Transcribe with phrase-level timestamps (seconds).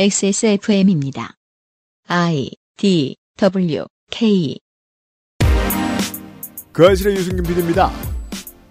[0.00, 1.34] XSFM입니다.
[2.06, 4.56] I D W K
[6.70, 7.90] 그 아실의 유승균 PD입니다.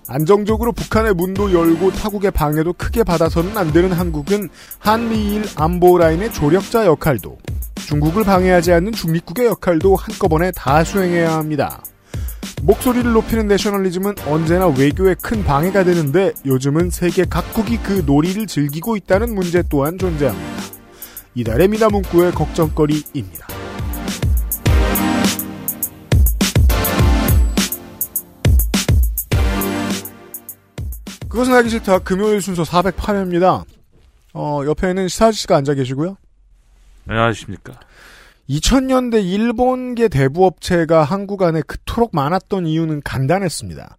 [0.07, 4.47] 안정적으로 북한의 문도 열고 타국의 방해도 크게 받아서는 안 되는 한국은
[4.79, 7.37] 한미일 안보 라인의 조력자 역할도
[7.87, 11.83] 중국을 방해하지 않는 중립국의 역할도 한꺼번에 다 수행해야 합니다.
[12.61, 19.35] 목소리를 높이는 내셔널리즘은 언제나 외교에 큰 방해가 되는데 요즘은 세계 각국이 그 놀이를 즐기고 있다는
[19.35, 20.66] 문제 또한 존재합니다.
[21.37, 23.45] 이달의 미나문구의 걱정거리입니다.
[31.29, 31.99] 그것은 알기 싫다.
[31.99, 33.65] 금요일 순서 408회입니다.
[34.33, 36.17] 어, 옆에는 시사지 씨가 앉아 계시고요.
[37.07, 37.79] 안녕하십니까.
[38.49, 43.97] 2000년대 일본계 대부업체가 한국 안에 그토록 많았던 이유는 간단했습니다.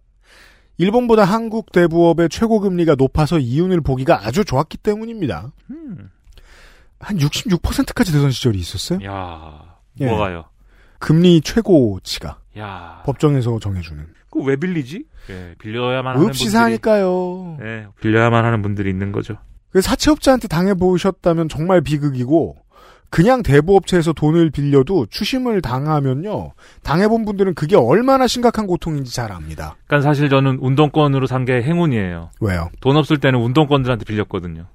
[0.77, 5.53] 일본보다 한국 대부업의 최고 금리가 높아서 이윤을 보기가 아주 좋았기 때문입니다.
[5.69, 6.09] 음.
[6.99, 8.99] 한 66%까지 되던 시절이 있었어요.
[9.05, 10.05] 야 예.
[10.05, 10.45] 뭐가요?
[10.99, 14.05] 금리 최고치가 야 법정에서 정해주는.
[14.31, 15.05] 그 왜 빌리지?
[15.31, 17.57] 예, 빌려야만 하는 읍시 분들이 사니까요.
[17.61, 19.35] 예, 빌려야만 하는 분들이 있는 거죠.
[19.71, 22.55] 그 사채업자한테 당해보셨다면 정말 비극이고
[23.09, 26.53] 그냥 대부업체에서 돈을 빌려도 추심을 당하면요.
[26.83, 29.75] 당해본 분들은 그게 얼마나 심각한 고통인지 잘 압니다.
[29.87, 32.29] 그러니까 사실 저는 운동권으로 산 게 행운이에요.
[32.39, 32.69] 왜요?
[32.81, 34.67] 돈 없을 때는 운동권들한테 빌렸거든요.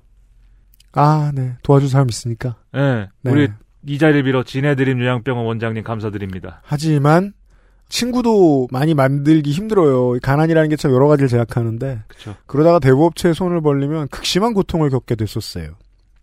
[0.94, 1.54] 아, 네.
[1.62, 2.56] 도와줄 사람 있으니까.
[2.76, 3.30] 예, 네.
[3.30, 3.48] 우리
[3.86, 6.60] 이 자리를 빌어 진해드림 요양병원 원장님 감사드립니다.
[6.64, 7.32] 하지만
[7.88, 10.18] 친구도 많이 만들기 힘들어요.
[10.22, 12.34] 가난이라는 게 참 여러 가지를 제약하는데 그렇죠.
[12.46, 15.74] 그러다가 대부업체에 손을 벌리면 극심한 고통을 겪게 됐었어요.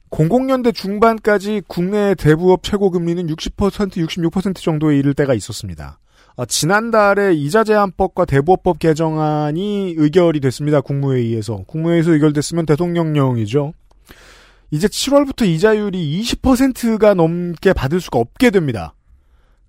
[0.10, 6.00] 00년대 중반까지 국내 대부업 최고 금리는 60% 66% 정도에 이를 때가 있었습니다.
[6.36, 10.82] 어, 지난달에 이자 제한법과 대부업법 개정안이 의결이 됐습니다.
[10.82, 11.64] 국무회의에서.
[11.68, 13.74] 국무회의에서 의결됐으면 대통령령이죠.
[14.72, 18.94] 이제 7월부터 이자율이 20%가 넘게 받을 수가 없게 됩니다.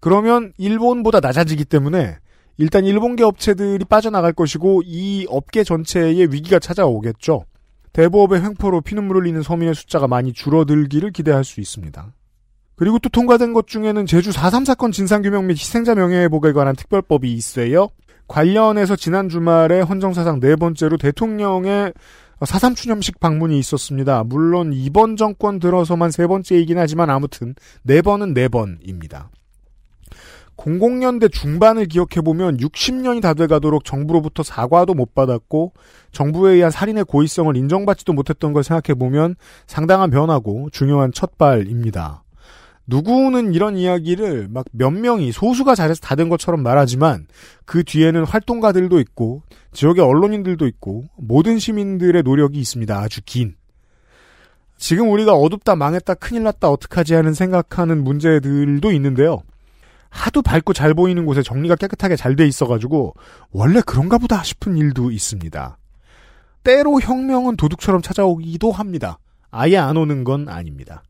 [0.00, 2.16] 그러면 일본보다 낮아지기 때문에
[2.56, 7.44] 일단 일본계 업체들이 빠져나갈 것이고 이 업계 전체에 위기가 찾아오겠죠.
[7.92, 12.12] 대부업의 횡포로 피눈물 흘리는 서민의 숫자가 많이 줄어들기를 기대할 수 있습니다.
[12.76, 17.88] 그리고 또 통과된 것 중에는 제주 4.3 사건 진상규명 및 희생자 명예회복에 관한 특별법이 있어요.
[18.28, 21.92] 관련해서 지난 주말에 헌정사상 네 번째로 대통령의
[22.44, 24.24] 4.3 추념식 방문이 있었습니다.
[24.24, 29.30] 물론 이번 정권 들어서만 세 번째이긴 하지만 아무튼 네 번은 네 번입니다.
[30.56, 35.72] 00년대 중반을 기억해보면 60년이 다 돼가도록 정부로부터 사과도 못 받았고
[36.12, 39.36] 정부에 의한 살인의 고의성을 인정받지도 못했던 걸 생각해보면
[39.66, 42.21] 상당한 변화고 중요한 첫발입니다.
[42.86, 47.26] 누구는 이런 이야기를 막 몇 명이 소수가 잘해서 다 된 것처럼 말하지만
[47.64, 52.98] 그 뒤에는 활동가들도 있고 지역의 언론인들도 있고 모든 시민들의 노력이 있습니다.
[52.98, 53.54] 아주 긴.
[54.76, 59.42] 지금 우리가 어둡다 망했다 큰일 났다 어떡하지 하는 생각하는 문제들도 있는데요.
[60.10, 63.14] 하도 밝고 잘 보이는 곳에 정리가 깨끗하게 잘 돼 있어가지고
[63.52, 65.78] 원래 그런가 보다 싶은 일도 있습니다.
[66.64, 69.18] 때로 혁명은 도둑처럼 찾아오기도 합니다.
[69.50, 71.02] 아예 안 오는 건 아닙니다.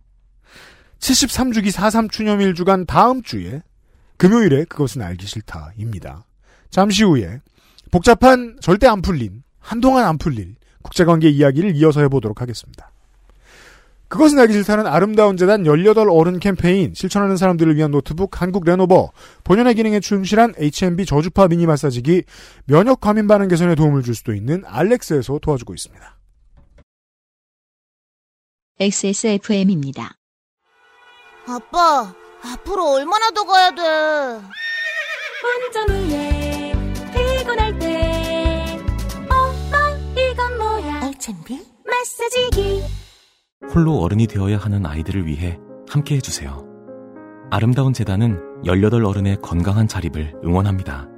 [1.02, 3.62] 73주기 4.3 추념일 주간 다음 주에
[4.18, 6.24] 금요일에 그것은 알기 싫다입니다.
[6.70, 7.40] 잠시 후에
[7.90, 12.92] 복잡한 절대 안 풀린 한동안 안 풀릴 국제관계 이야기를 이어서 해보도록 하겠습니다.
[14.06, 19.10] 그것은 알기 싫다는 아름다운 재단 18 어른 캠페인, 실천하는 사람들을 위한 노트북 한국 레노버,
[19.42, 22.22] 본연의 기능에 충실한 H&B 저주파 미니 마사지기,
[22.66, 26.18] 면역 과민 반응 개선에 도움을 줄 수도 있는 알렉스에서 도와주고 있습니다.
[28.78, 30.21] XSFM입니다.
[31.46, 32.14] 아빠,
[32.44, 33.82] 앞으로 얼마나 더 가야 돼?
[35.44, 36.72] 운전 후에
[37.12, 38.78] 피곤할 때
[39.28, 41.66] 엄마 이건 뭐야 알찬비?
[41.84, 42.82] 마사지기
[43.74, 45.58] 홀로 어른이 되어야 하는 아이들을 위해
[45.88, 46.64] 함께 해주세요.
[47.50, 51.08] 아름다운 재단은 18 어른의 건강한 자립을 응원합니다.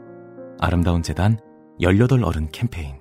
[0.58, 1.38] 아름다운 재단
[1.80, 2.96] 18 어른 캠페인.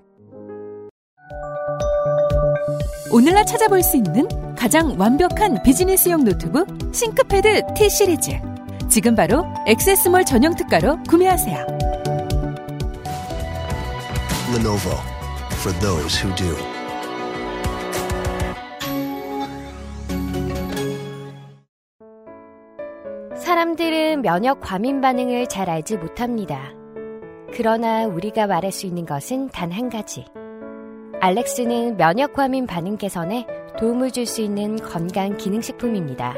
[3.12, 4.28] 오늘날 찾아볼 수 있는
[4.63, 8.31] 가장 완벽한 비즈니스용 노트북 싱크패드 T 시리즈.
[8.89, 11.68] 지금 바로 액세스몰 전용 특가로 구매하세요.
[14.56, 14.95] Lenovo
[15.56, 16.56] for those who do.
[23.36, 26.71] 사람들은 면역 과민 반응을 잘 알지 못합니다.
[27.54, 30.24] 그러나 우리가 말할 수 있는 것은 단 한 가지.
[31.19, 33.45] 알렉스는 면역 과민 반응 개선에
[33.80, 36.34] 도움을 줄 수 있는 건강 기능식품입니다.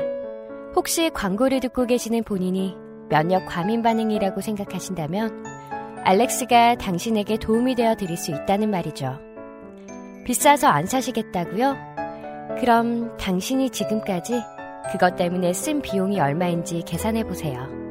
[0.75, 2.75] 혹시 광고를 듣고 계시는 본인이
[3.09, 5.43] 면역 과민 반응이라고 생각하신다면
[6.03, 9.19] 알렉스가 당신에게 도움이 되어 드릴 수 있다는 말이죠.
[10.25, 11.75] 비싸서 안 사시겠다고요?
[12.59, 14.41] 그럼 당신이 지금까지
[14.91, 17.84] 그것 때문에 쓴 비용이 얼마인지 계산해 보세요.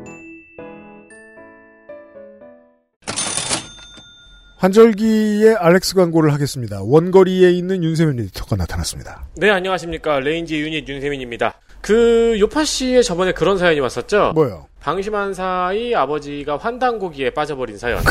[4.65, 6.81] 환절기에 알렉스 광고를 하겠습니다.
[6.83, 9.27] 원거리에 있는 윤세민 에디터가 나타났습니다.
[9.37, 10.21] 네, 안녕하십니까.
[10.21, 11.61] range unit 윤세민입니다.
[11.83, 14.33] 그, 요파 씨의 저번에 그런 사연이 왔었죠?
[14.35, 14.69] 뭐요?
[14.81, 18.03] 방심한 사이 아버지가 환단고기에 빠져버린 사연.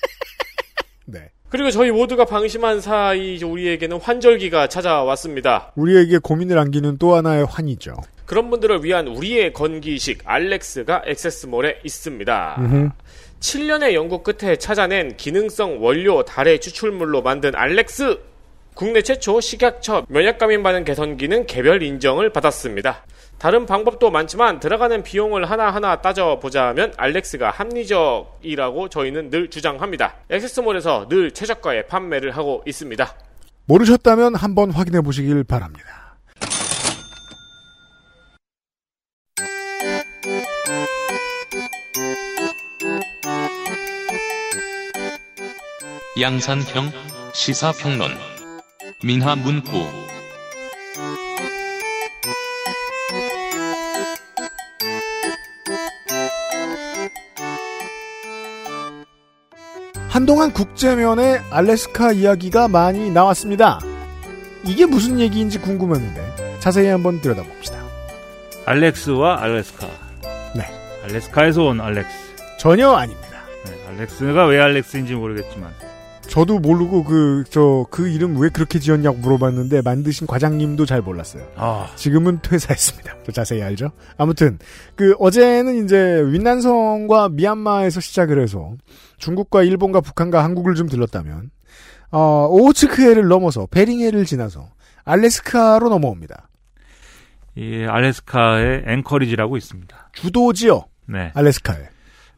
[1.04, 1.28] 네.
[1.50, 5.72] 그리고 저희 모두가 방심한 사이 우리에게는 환절기가 찾아왔습니다.
[5.76, 7.96] 우리에게 고민을 안기는 또 하나의 환이죠.
[8.24, 12.56] 그런 분들을 위한 우리의 건기식 알렉스가 액세스몰에 있습니다.
[12.60, 12.90] 음흠.
[13.40, 18.18] 7년의 연구 끝에 찾아낸 기능성 원료 달의 추출물로 만든 알렉스!
[18.74, 23.04] 국내 최초 식약처 면역감인 반응 개선기는 개별 인정을 받았습니다.
[23.38, 30.16] 다른 방법도 많지만 들어가는 비용을 하나하나 따져보자면 알렉스가 합리적이라고 저희는 늘 주장합니다.
[30.30, 33.14] 액세스몰에서 늘 최저가에 판매를 하고 있습니다.
[33.66, 36.05] 모르셨다면 한번 확인해 보시길 바랍니다.
[46.18, 46.92] 양산형
[47.34, 48.10] 시사평론
[49.04, 49.86] 민하문구
[60.08, 63.78] 한동안 국제면에 알래스카 이야기가 많이 나왔습니다.
[64.64, 67.78] 이게 무슨 얘기인지 궁금했는데 자세히 한번 들여다봅시다.
[68.64, 69.86] 알렉스와 알래스카.
[70.54, 70.62] 네.
[71.04, 72.10] 알래스카에서 온 알렉스.
[72.58, 73.42] 전혀 아닙니다.
[73.66, 75.85] 네, 알렉스가 왜 알렉스인지 모르겠지만.
[76.36, 81.48] 저도 모르고 그, 저, 그 이름 왜 그렇게 지었냐고 물어봤는데 만드신 과장님도 잘 몰랐어요.
[81.56, 83.22] 아, 지금은 퇴사했습니다.
[83.22, 83.92] 더 자세히 알죠?
[84.18, 84.58] 아무튼,
[84.96, 85.96] 그, 어제는 이제
[86.26, 88.74] 윈난성과 미얀마에서 시작을 해서
[89.16, 91.52] 중국과 일본과 북한과 한국을 좀 들렀다면,
[92.10, 94.68] 어, 오호츠크해를 넘어서 베링해를 지나서
[95.06, 96.50] 알래스카로 넘어옵니다.
[97.54, 100.10] 이 알래스카에 앵커리지라고 있습니다.
[100.12, 100.84] 주도지요.
[101.06, 101.88] 네, 알래스카에.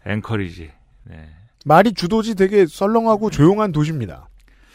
[0.06, 0.77] 앵커리지.
[1.69, 1.75] 네.
[1.75, 4.29] 말이 주도지 되게 썰렁하고 조용한 도시입니다.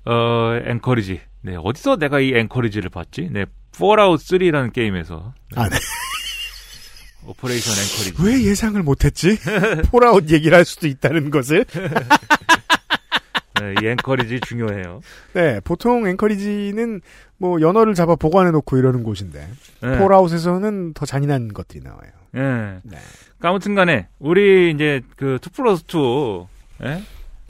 [0.05, 1.19] 어, 앵커리지.
[1.41, 3.29] 네, 어디서 내가 이 앵커리지를 봤지?
[3.31, 3.45] 네,
[3.77, 5.33] 폴아웃 3라는 게임에서.
[5.55, 5.75] 아, 네.
[7.25, 8.23] Operation Anchorage.
[8.23, 9.37] 왜 예상을 못했지?
[9.89, 11.65] 폴아웃 얘기를 할 수도 있다는 것을.
[13.59, 15.01] 네, 이 앵커리지 중요해요.
[15.33, 17.01] 네, 보통 앵커리지는
[17.37, 19.47] 뭐 연어를 잡아 보관해놓고 이러는 곳인데
[19.81, 19.97] 네.
[19.97, 22.11] 폴아웃에서는 더 잔인한 것들이 나와요.
[22.35, 22.39] 예.
[22.83, 22.97] 네.
[23.37, 26.47] 그러니까 아무튼 간에, 우리 이제 그2 플러스 2,
[26.83, 27.01] 예?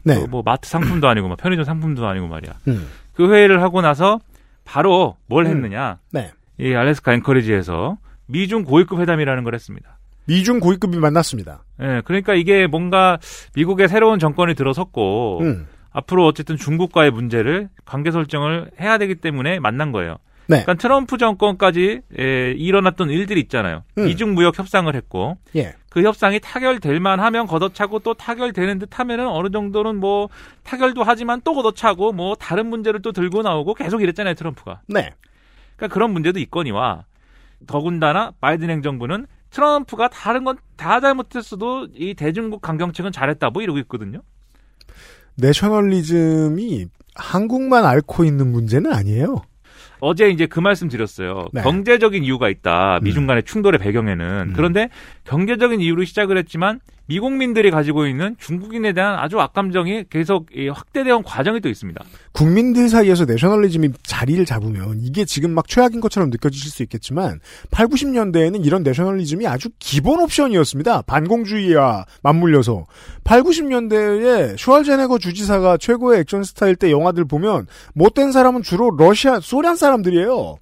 [0.04, 0.26] 네.
[0.26, 2.54] 그뭐 마트 상품도 아니고, 막 편의점 상품도 아니고 말이야.
[2.68, 2.88] 음.
[3.14, 4.20] 그 회의를 하고 나서
[4.66, 5.52] 바로 뭘 음.
[5.52, 6.00] 했느냐.
[6.12, 6.32] 네.
[6.60, 7.98] 이 알래스카 앵커리지에서
[8.28, 9.98] 미중 고위급 회담이라는 걸 했습니다.
[10.26, 11.64] 미중 고위급이 만났습니다.
[11.82, 13.18] 예, 그러니까 이게 뭔가
[13.56, 15.68] 미국의 새로운 정권이 들어섰고 음.
[15.92, 20.18] 앞으로 어쨌든 중국과의 문제를 관계 설정을 해야 되기 때문에 만난 거예요.
[20.48, 20.64] 네.
[20.64, 23.84] 그러니까 트럼프 정권까지 에, 일어났던 일들이 있잖아요.
[23.98, 24.08] 음.
[24.08, 25.74] 이중 무역 협상을 했고 예.
[25.90, 30.30] 그 협상이 타결될 만하면 걷어차고 또 타결되는 듯하면은 어느 정도는 뭐
[30.64, 34.82] 타결도 하지만 또 걷어차고 뭐 다른 문제를 또 들고 나오고 계속 이랬잖아요 트럼프가.
[34.88, 35.12] 네.
[35.76, 37.06] 그러니까 그런 문제도 있거니와
[37.68, 44.22] 더군다나 바이든 행정부는 트럼프가 다른 건 다 잘못했어도 이 대중국 강경책은 잘했다 뭐 이러고 있거든요.
[45.36, 49.44] 내셔널리즘이 한국만 앓고 있는 문제는 아니에요.
[50.04, 51.48] 어제 이제 그 말씀 드렸어요.
[51.54, 51.62] 네.
[51.62, 53.00] 경제적인 이유가 있다.
[53.04, 54.50] 미중 간의 충돌의 배경에는.
[54.50, 54.54] 음.
[54.54, 54.90] 그런데
[55.24, 61.70] 경제적인 이유로 시작을 했지만 미국민들이 가지고 있는 중국인에 대한 아주 악감정이 계속 온 과정이 또
[61.70, 62.04] 있습니다.
[62.32, 67.40] 국민들 사이에서 내셔널리즘이 자리를 잡으면 이게 지금 막 최악인 것처럼 느껴지실 수 있겠지만
[67.72, 71.04] 8, 90년대에는 이런 내셔널리즘이 아주 기본 옵션이었습니다.
[71.04, 72.86] 반공주의와 맞물려서
[73.24, 79.76] 8, 90년대에 슈왈제네거 주지사가 최고의 액션 스타일 때 영화들 보면 못된 사람은 주로 러시아, 소련
[79.76, 80.56] 사람들이에요.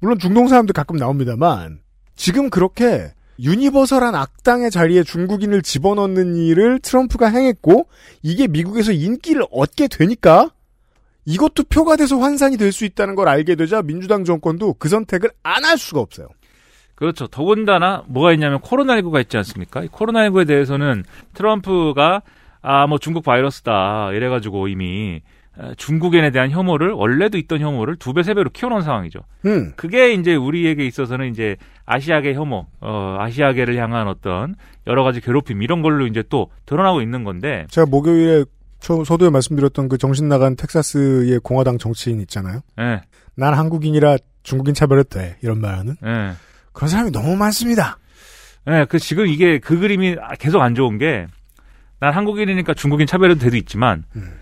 [0.00, 1.80] 물론 중동 사람도 가끔 나옵니다만
[2.16, 7.88] 지금 그렇게 universal한 악당의 자리에 중국인을 집어넣는 일을 트럼프가 행했고
[8.22, 10.50] 이게 미국에서 인기를 얻게 되니까
[11.24, 15.64] 이것도 표가 돼서 환산이 될 수 있다는 걸 알게 되자 민주당 정권도 그 선택을 안
[15.64, 16.28] 할 수가 없어요.
[16.94, 17.26] 그렇죠.
[17.26, 19.82] 더군다나 뭐가 있냐면 코로나19가 있지 않습니까?
[19.82, 22.22] 이 코로나19에 대해서는 트럼프가
[22.62, 24.12] 아, 뭐 중국 바이러스다.
[24.12, 25.22] 이래가지고 이미 에,
[25.76, 29.20] 중국인에 대한 혐오를 원래도 있던 혐오를 두 배, 세 배로 키워놓은 상황이죠.
[29.46, 34.54] 음, 그게 이제 우리에게 있어서는 이제 아시아계 혐오, 어, 아시아계를 향한 어떤
[34.86, 38.44] 여러 가지 괴롭힘 이런 걸로 이제 또 드러나고 있는 건데, 제가 목요일에
[38.80, 42.60] 저, 서두에 말씀드렸던 그 정신 나간 텍사스의 공화당 정치인 있잖아요.
[42.78, 43.02] 예,
[43.34, 45.36] 난 한국인이라 중국인 차별해도 돼.
[45.42, 45.96] 이런 말하는.
[46.04, 46.32] 예.
[46.72, 47.98] 그런 사람이 너무 많습니다.
[48.68, 51.26] 예, 그 지금 이게 그 그림이 계속 안 좋은 게,
[51.98, 54.34] 난 한국인이니까 중국인 차별해도 돼도 있지만, 음.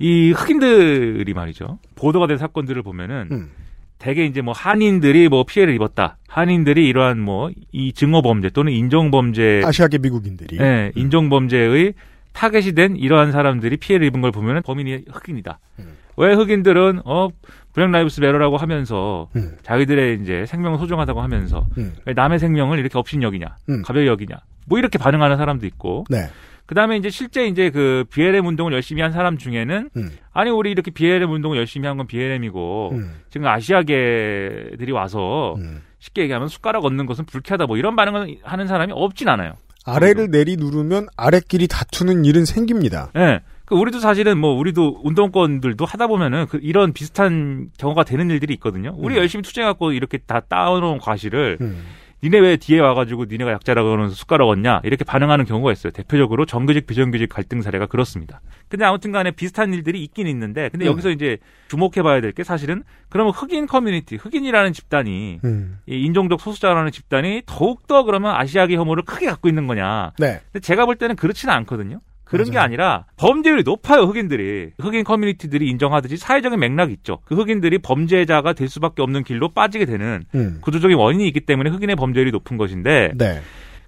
[0.00, 1.78] 이 흑인들이 말이죠.
[1.94, 3.50] 보도가 된 사건들을 보면은, 음.
[3.98, 6.16] 대개 이제 뭐 한인들이 뭐 피해를 입었다.
[6.26, 10.56] 한인들이 이러한 뭐 이 증오 범죄 또는 인종 범죄 아시아계 미국인들이.
[10.56, 11.92] 네, 인종 범죄의
[12.32, 15.58] 타겟이 된 이러한 사람들이 피해를 입은 걸 보면 범인이 흑인이다.
[15.80, 15.96] 음.
[16.16, 17.28] 왜 흑인들은 어
[17.74, 19.56] Black Lives Matter라고 하면서 음.
[19.62, 21.92] 자기들의 이제 생명을 소중하다고 하면서 음.
[22.06, 23.82] 왜 남의 생명을 이렇게 업신여기냐, 음.
[23.82, 26.04] 가벼이 여기냐, 뭐 이렇게 반응하는 사람도 있고.
[26.08, 26.28] 네.
[26.70, 30.10] 그 다음에 이제 실제 이제 그 BLM 운동을 열심히 한 사람 중에는 음.
[30.32, 33.10] 아니 우리 이렇게 BLM 운동을 열심히 한 건 BLM이고 음.
[33.28, 35.56] 지금 아시아계들이 와서
[35.98, 39.54] 쉽게 얘기하면 숟가락 얹는 것은 불쾌하다 뭐 이런 반응을 하는 사람이 없진 않아요.
[39.84, 43.10] 아래를 내리 누르면 아래끼리 다투는 일은 생깁니다.
[43.16, 43.40] 예.
[43.64, 48.94] 그 우리도 사실은 뭐 우리도 운동권들도 하다 보면은 그 이런 비슷한 경우가 되는 일들이 있거든요.
[48.96, 51.82] 우리 열심히 투쟁해갖고 이렇게 다 따놓은 과실을 음.
[52.22, 55.90] 니네 왜 뒤에 와가지고 니네가 약자라고 그러면서 숟가락 얹냐 이렇게 반응하는 경우가 있어요.
[55.90, 58.40] 대표적으로 정규직 비정규직 갈등 사례가 그렇습니다.
[58.68, 60.90] 근데 아무튼간에 비슷한 일들이 있긴 있는데 근데 음.
[60.92, 65.78] 여기서 이제 주목해봐야 될 게 사실은 그러면 흑인 커뮤니티 흑인이라는 집단이 음.
[65.88, 70.12] 이 인종적 소수자라는 집단이 더욱 더 그러면 아시아계 혐오를 크게 갖고 있는 거냐.
[70.18, 70.40] 네.
[70.52, 72.00] 근데 제가 볼 때는 그렇지는 않거든요.
[72.30, 72.64] 그런 게 맞아요.
[72.64, 79.02] 아니라 범죄율이 높아요 흑인들이 흑인 커뮤니티들이 인정하듯이 사회적인 맥락이 있죠 그 흑인들이 범죄자가 될 수밖에
[79.02, 80.58] 없는 길로 빠지게 되는 음.
[80.60, 83.40] 구조적인 원인이 있기 때문에 흑인의 범죄율이 높은 것인데 네.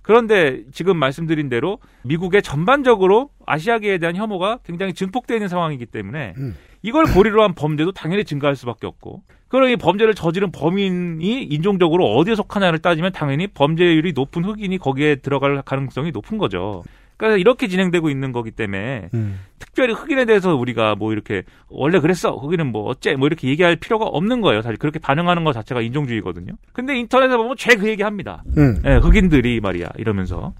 [0.02, 6.56] 그런데 지금 말씀드린 대로 미국의 전반적으로 아시아계에 대한 혐오가 굉장히 증폭되어 있는 상황이기 때문에 음.
[6.82, 12.80] 이걸 고리로 한 범죄도 당연히 증가할 수밖에 없고 그러니 범죄를 저지른 범인이 인종적으로 어디에 속하냐를
[12.80, 16.82] 따지면 당연히 범죄율이 높은 흑인이 거기에 들어갈 가능성이 높은 거죠.
[17.22, 19.38] 그래서 이렇게 진행되고 있는 거기 때문에 음.
[19.60, 22.32] 특별히 흑인에 대해서 우리가 뭐 이렇게 원래 그랬어.
[22.32, 23.14] 흑인은 뭐 어째?
[23.14, 24.60] 뭐 이렇게 얘기할 필요가 없는 거예요.
[24.60, 26.54] 사실 그렇게 반응하는 것 자체가 인종주의거든요.
[26.72, 28.42] 근데 인터넷에 보면 죄 그 얘기 합니다.
[28.58, 28.82] 음.
[28.84, 29.90] 예, 흑인들이 말이야.
[29.98, 30.52] 이러면서.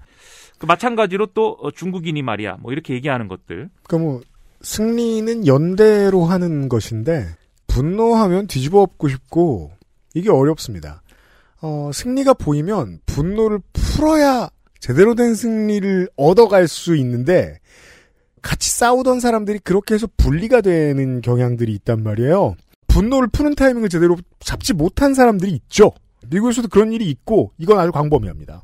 [0.57, 2.59] 그 마찬가지로 또 어, 중국인이 말이야.
[2.61, 3.69] 뭐 이렇게 얘기하는 것들.
[3.83, 4.21] 그러니까 뭐
[4.61, 7.27] 승리는 연대로 하는 것인데
[7.67, 9.71] 분노하면 뒤집어 엎고 싶고
[10.15, 11.01] 이게 어렵습니다.
[11.61, 14.47] 어, 승리가 보이면 분노를 풀어야
[14.83, 17.57] 제대로 된 승리를 얻어갈 수 있는데
[18.41, 22.55] 같이 싸우던 사람들이 그렇게 해서 분리가 되는 경향들이 있단 말이에요.
[22.87, 25.93] 분노를 푸는 타이밍을 제대로 잡지 못한 사람들이 있죠.
[26.29, 28.63] 미국에서도 그런 일이 있고 이건 아주 광범위합니다.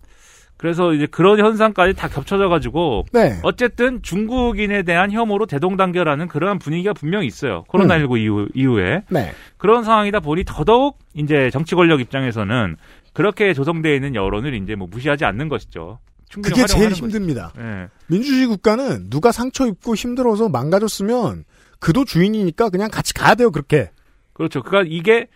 [0.57, 3.39] 그래서 이제 그런 현상까지 다 겹쳐져 가지고 네.
[3.43, 9.31] 어쨌든 중국인에 대한 혐오로 대동단결하는 그러한 분위기가 분명히 있어요 코로나19 이후, 이후에 네.
[9.55, 12.75] 그런 상황이다 보니 더더욱 이제 정치 권력 입장에서는
[13.13, 15.99] 그렇게 조성되어 있는 여론을 이제 뭐 무시하지 않는 것이죠.
[16.33, 16.91] 그게 제일.
[16.91, 17.53] 힘듭니다.
[17.57, 17.89] 예.
[18.07, 21.45] 민주주의 국가는 누가 상처 입고 힘들어서 망가졌으면
[21.79, 23.91] 그도 주인이니까 그냥 같이 가야 돼요, 그렇게.
[24.33, 24.61] 그렇죠.
[24.61, 25.27] 그러니까 이게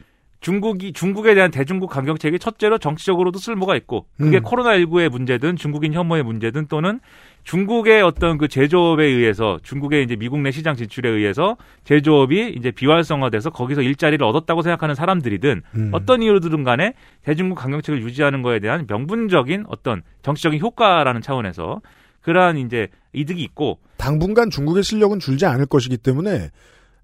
[0.43, 4.43] 중국이 중국에 대한 대중국 강경책이 첫째로 정치적으로도 쓸모가 있고 그게 음.
[4.43, 6.99] 코로나 19의 문제든 중국인 혐오의 문제든 또는
[7.43, 13.49] 중국의 어떤 그 제조업에 의해서 중국의 이제 미국 내 시장 진출에 의해서 제조업이 이제 비활성화돼서
[13.49, 15.89] 거기서 일자리를 얻었다고 생각하는 사람들이든 음.
[15.93, 21.81] 어떤 이유든 간에 대중국 강경책을 유지하는 거에 대한 명분적인 어떤 정치적인 효과라는 차원에서
[22.21, 26.49] 그러한 이제 이득이 있고 당분간 중국의 실력은 줄지 않을 것이기 때문에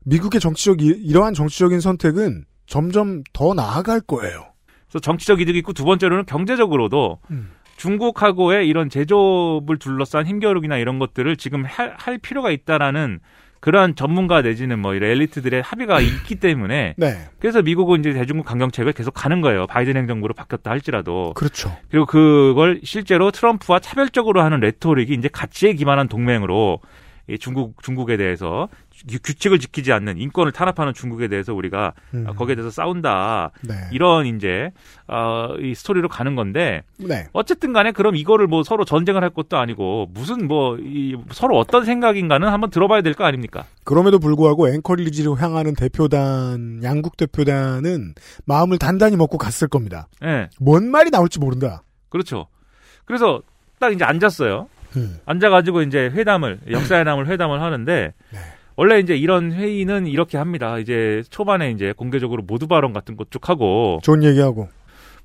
[0.06, 4.46] 미국의 정치적, 이- 이러한 정치적인 선택은 점점 더 나아갈 거예요.
[4.88, 7.52] 그래서 정치적 이득이 있고 두 번째로는 경제적으로도 음.
[7.80, 13.20] 중국하고의 이런 제조업을 둘러싼 힘겨루기나 이런 것들을 지금 할, 할 필요가 있다라는
[13.62, 17.18] 그러한 전문가 내지는 뭐 이런 엘리트들의 합의가 있기 때문에 네.
[17.40, 19.66] 그래서 미국은 이제 대중국 강경책을 계속 가는 거예요.
[19.68, 21.34] 바이든 행정부로 바뀌었다 할지라도.
[21.36, 21.76] 그렇죠.
[21.90, 26.84] 그리고 그걸 실제로 트럼프와 차별적으로 하는 레토릭이 이제 가치에 기반한 동맹으로 이
[27.38, 28.68] 중국 중국에 대해서
[29.08, 32.26] 규- 규칙을 지키지 않는 인권을 탄압하는 중국에 대해서 우리가 음.
[32.28, 33.52] 어, 거기에 대해서 싸운다.
[33.68, 33.74] 네.
[33.92, 34.72] 이런 이제
[35.08, 37.28] 어, 이 스토리로 가는 건데 네.
[37.34, 41.86] 어쨌든 간에 그럼 이거를 뭐 서로 전쟁을 할 것도 아니고 무슨 뭐 이 서로 어떤
[41.86, 43.66] 생각인가는 한번 들어봐야 될 거 아닙니까?
[43.84, 48.14] 그럼에도 불구하고 앵커리지로 향하는 대표단, 양국 대표단은
[48.46, 50.08] 마음을 단단히 먹고 갔을 겁니다.
[50.24, 50.48] 예.
[50.60, 51.84] 뭔 말이 나올지 모른다.
[52.10, 52.48] 그렇죠.
[53.06, 53.42] 그래서
[53.80, 54.68] 딱 이제 앉았어요.
[54.98, 55.18] 음.
[55.26, 58.40] 앉아가지고 이제 회담을 역사회담을 회담을 하는데 네.
[58.76, 60.78] 원래 이제 이런 회의는 이렇게 합니다.
[60.80, 64.70] 이제 초반에 이제 공개적으로 모두 발언 같은 것 쭉 하고 좋은 얘기하고.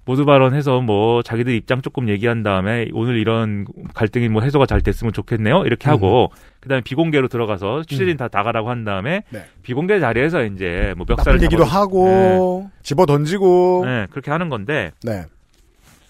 [0.07, 5.15] 모두 발언해서 뭐 자기들 입장 조금 얘기한 다음에 오늘 이런 갈등이 뭐 해소가 잘 됐으면
[5.15, 5.63] 좋겠네요.
[5.65, 6.31] 이렇게 하고
[6.61, 9.47] 그다음에 비공개로 들어가서 취재진 다 나가라고 한 다음에 네.
[9.63, 13.85] 비공개 자리에서 이제 뭐 멱살을 얘기도 잡아서- 하고, 집어 던지고.
[13.87, 13.91] 네.
[14.03, 15.25] 네, 그렇게 하는 건데 네.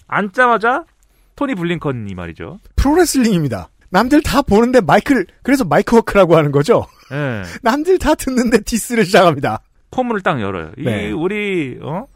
[0.09, 0.85] 앉자마자
[1.37, 2.61] 토니 블링컨이 말이죠.
[2.77, 3.69] 프로레슬링입니다.
[3.91, 6.87] 남들 다 보는데 마이크를, 그래서 mic work라고 하는 거죠?
[7.13, 7.43] 예.
[7.63, 9.61] 남들 다 듣는데 디스를 시작합니다.
[9.91, 10.73] 포문을 딱 열어요.
[10.77, 11.09] 네.
[11.09, 12.07] 이 우리 어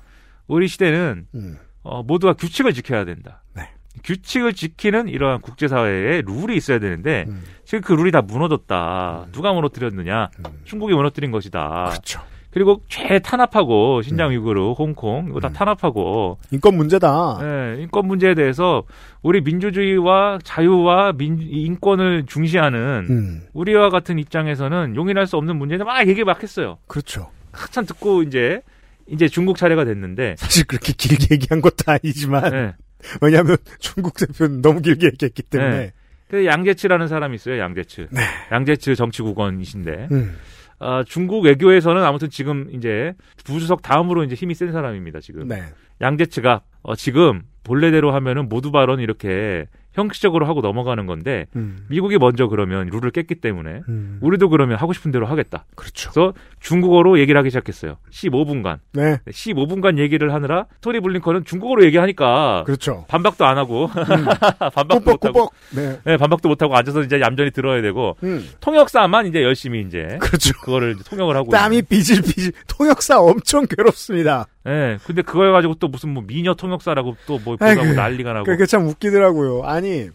[0.49, 1.59] 우리 시대는 음.
[1.83, 3.43] 어, 모두가 규칙을 지켜야 된다.
[3.55, 3.69] 네.
[4.03, 7.45] 규칙을 지키는 이러한 국제사회에 룰이 있어야 되는데 음.
[7.65, 9.29] 지금 그 룰이 다 무너졌다.
[9.31, 10.31] 누가 무너뜨렸느냐?
[10.39, 10.45] 음.
[10.65, 11.85] 중국이 무너뜨린 것이다.
[11.91, 12.21] 그렇죠.
[12.59, 17.39] 그리고 최 탄압하고 신장 위구르, 홍콩 이거 다 탄압하고 인권 문제다.
[17.41, 18.83] 네, 인권 문제에 대해서
[19.23, 23.43] 우리 민주주의와 자유와 민, 인권을 중시하는 음.
[23.53, 26.79] 우리와 같은 입장에서는 용인할 수 없는 문제인데 막 얘기 막 했어요.
[26.89, 27.31] 그렇죠.
[27.53, 28.61] 한참 듣고 이제
[29.07, 32.75] 이제 중국 차례가 됐는데 사실 그렇게 길게 얘기한 것도 아니지만 네.
[33.23, 35.93] 왜냐하면 중국 대표는 너무 길게 얘기했기 때문에 네.
[36.29, 37.61] 그 양재츠라는 사람이 있어요.
[37.61, 38.09] 양재츠.
[38.51, 40.37] 양재츠 정치국원이신데 음.
[40.81, 45.21] 아, 중국 외교에서는 아무튼 지금 이제 부주석 다음으로 이제 힘이 센 사람입니다.
[45.21, 45.63] 지금 네.
[46.01, 49.67] 양재츠가 어, 지금 본래대로 하면은 모두 발언 이렇게
[49.99, 51.85] 형식적으로 하고 넘어가는 건데 음.
[51.89, 54.19] 미국이 먼저 그러면 룰을 깼기 때문에 음.
[54.23, 55.65] 우리도 그러면 하고 싶은 대로 하겠다.
[55.75, 56.11] 그렇죠.
[56.11, 57.97] 그래서 중국어로 얘기를 하기 시작했어요.
[58.11, 58.79] 15분간.
[58.93, 59.19] 네.
[59.29, 63.05] 15분간 얘기를 하느라 토리 블링컨은 중국어로 얘기하니까 그렇죠.
[63.09, 63.89] 반박도 안 하고
[64.75, 65.51] 반박도 못 하고.
[65.75, 65.99] 네.
[66.05, 68.49] 네, 반박도 못 하고 앉아서 이제 얌전히 들어야 되고 음.
[68.61, 70.53] 통역사만 이제 열심히 이제 그렇죠.
[70.61, 74.47] 그거를 이제 통역을 하고 땀이 삐질삐질 통역사 엄청 괴롭습니다.
[74.69, 74.71] 예.
[74.71, 78.87] 네, 근데 그걸 가지고 또 무슨 뭐 미녀 통역사라고 또뭐 보다고 난리가 나고 그게 참
[78.87, 79.63] 웃기더라고요.
[79.65, 80.11] 아니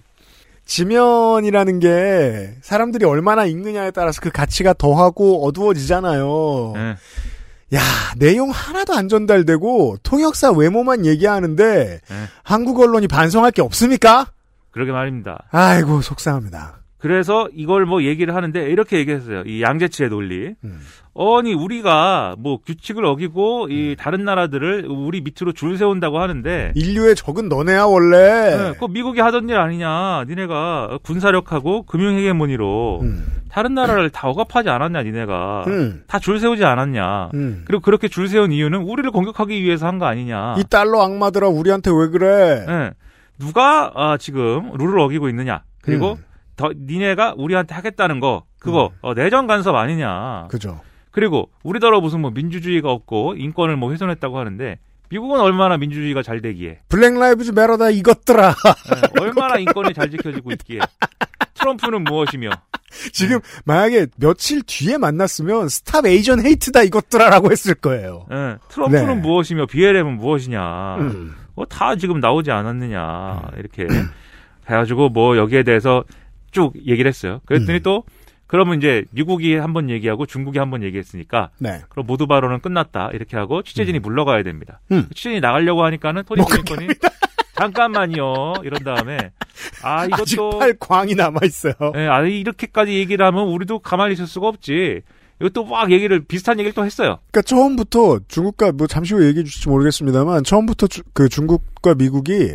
[0.66, 6.74] 지면이라는 게 사람들이 얼마나 읽느냐에 따라서 그 가치가 더하고 어두워지잖아요.
[6.78, 6.96] 예.
[7.76, 7.82] 야
[8.18, 12.16] 내용 하나도 안 전달되고 통역사 외모만 얘기하는데 예.
[12.44, 14.28] 한국 언론이 반성할 게 없습니까?
[14.72, 15.46] 그러게 말입니다.
[15.52, 16.84] 아이고 속상합니다.
[17.00, 19.42] 그래서 이걸 뭐 얘기를 하는데 이렇게 얘기했어요.
[19.46, 20.56] 이 양재치의 논리.
[20.64, 20.80] 음.
[21.16, 27.50] 아니 우리가 뭐 규칙을 어기고 이 다른 나라들을 우리 밑으로 줄 세운다고 하는데 인류의 적은
[27.50, 28.18] 너네야 원래.
[28.58, 30.26] 네, 그 미국이 하던 일 아니냐.
[30.28, 33.26] 니네가 군사력하고 금융 헤게모니로 음.
[33.52, 35.66] 다른 나라를 다 억압하지 않았냐, 니네가.
[35.68, 36.04] 음.
[36.08, 37.30] 다줄 세우지 않았냐.
[37.36, 37.62] 음.
[37.66, 40.56] 그리고 그렇게 줄 세운 이유는 우리를 공격하기 위해서 한 거 아니냐.
[40.58, 42.66] 이 달러 악마들아 우리한테 왜 그래?
[42.68, 42.92] 네.
[43.38, 45.62] 누가 아, 지금 룰을 어기고 있느냐.
[45.84, 46.24] 그리고 음.
[46.56, 50.48] 더 니네가 우리한테 하겠다는 거 그거 어, 내정 간섭 아니냐.
[50.50, 50.80] 그죠.
[51.14, 54.80] 그리고 우리더러 무슨 뭐 민주주의가 없고 인권을 뭐 훼손했다고 하는데
[55.10, 58.50] 미국은 얼마나 민주주의가 잘 되기에 Black Lives Matter다 이것들아.
[58.50, 60.80] 네, 얼마나 인권이 잘 지켜지고 있기에
[61.54, 62.50] 트럼프는 무엇이며
[63.12, 68.26] 지금 만약에 며칠 뒤에 만났으면 Stop Asian Hate다 이것들아라고 했을 거예요.
[68.32, 69.16] 예, 트럼프는 네.
[69.16, 71.36] 무엇이며 BLM은 무엇이냐 음.
[71.56, 73.88] 어, 다 지금 나오지 않았느냐 이렇게
[74.68, 76.04] 해가지고 뭐 여기에 대해서
[76.50, 77.40] 쭉 얘기를 했어요.
[77.46, 77.84] 그랬더니 음.
[77.84, 78.04] 또
[78.54, 81.82] 그러면 이제 미국이 한 번 얘기하고 중국이 한 번 얘기했으니까 네.
[81.90, 84.80] 그럼 모두 발언은 끝났다 이렇게 하고 취재진이 물러가야 됩니다.
[84.92, 85.08] 음.
[85.16, 86.88] 취재진이 나가려고 하니까는 토니 뭐 블링컨이
[87.58, 89.32] 잠깐만요 이런 다음에
[89.84, 91.74] 아 이것도 팔 광이 남아 있어요.
[91.96, 95.02] 예, 아 이렇게까지 얘기를 하면 우리도 가만히 있을 수가 없지.
[95.42, 97.18] 이것도 막 얘기를 비슷한 얘기를 또 했어요.
[97.32, 102.52] 그러니까 처음부터 중국과 뭐 잠시 후에 얘기해 주실지 모르겠습니다만 처음부터 주- 그 중국과 미국이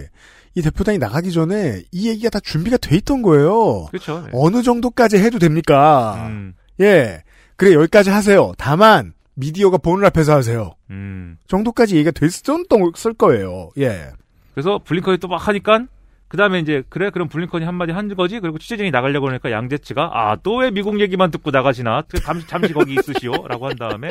[0.54, 3.86] 이 대표단이 나가기 전에 이 얘기가 다 준비가 돼 있던 거예요.
[3.86, 4.22] 그렇죠.
[4.24, 4.30] 네.
[4.32, 6.26] 어느 정도까지 해도 됩니까?
[6.28, 7.22] 음, 예.
[7.56, 8.52] 그래 여기까지 하세요.
[8.58, 10.74] 다만 미디어가 보는 앞에서 하세요.
[10.90, 11.36] 음.
[11.46, 13.70] 정도까지 얘기가 됐었을 거예요.
[13.78, 14.08] 예.
[14.54, 15.84] 그래서 블링컨이 또 막 하니까
[16.26, 20.36] 그 다음에 이제 그래 그럼 블링컨이 한마디 한 거지 그리고 취재진이 나가려고 하니까 양재치가 아
[20.36, 24.10] 또 왜 미국 얘기만 듣고 나가시나 그 잠시 잠시 거기 있으시오라고 한 다음에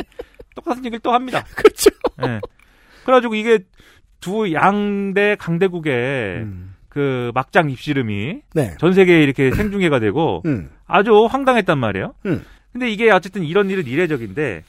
[0.55, 1.43] 똑같은 얘기를 또 합니다.
[1.55, 1.89] 그렇죠.
[2.25, 2.39] 예.
[3.03, 3.59] 그래가지고 이게
[4.19, 6.73] 두 양대 강대국의 음.
[6.89, 8.75] 그 막장 입씨름이 네.
[8.79, 10.69] 전 세계에 이렇게 생중계가 되고 음.
[10.87, 12.13] 아주 황당했단 말이에요.
[12.25, 12.43] 음.
[12.71, 14.63] 근데 이게 어쨌든 이런 일은 이례적인데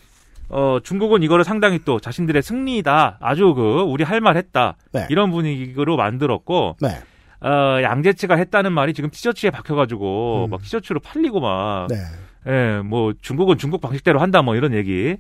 [0.51, 5.07] 어 중국은 이거를 상당히 또 자신들의 승리다 아주 그 우리 할 말 했다 네.
[5.11, 6.89] 이런 분위기로 만들었고 네.
[7.41, 10.51] 어 양재치가 했다는 말이 지금 티셔츠에 박혀가지고 음.
[10.51, 11.97] 막 티셔츠로 팔리고 막 네.
[12.49, 15.17] 예, 뭐 중국은 중국 방식대로 한다 뭐 이런 얘기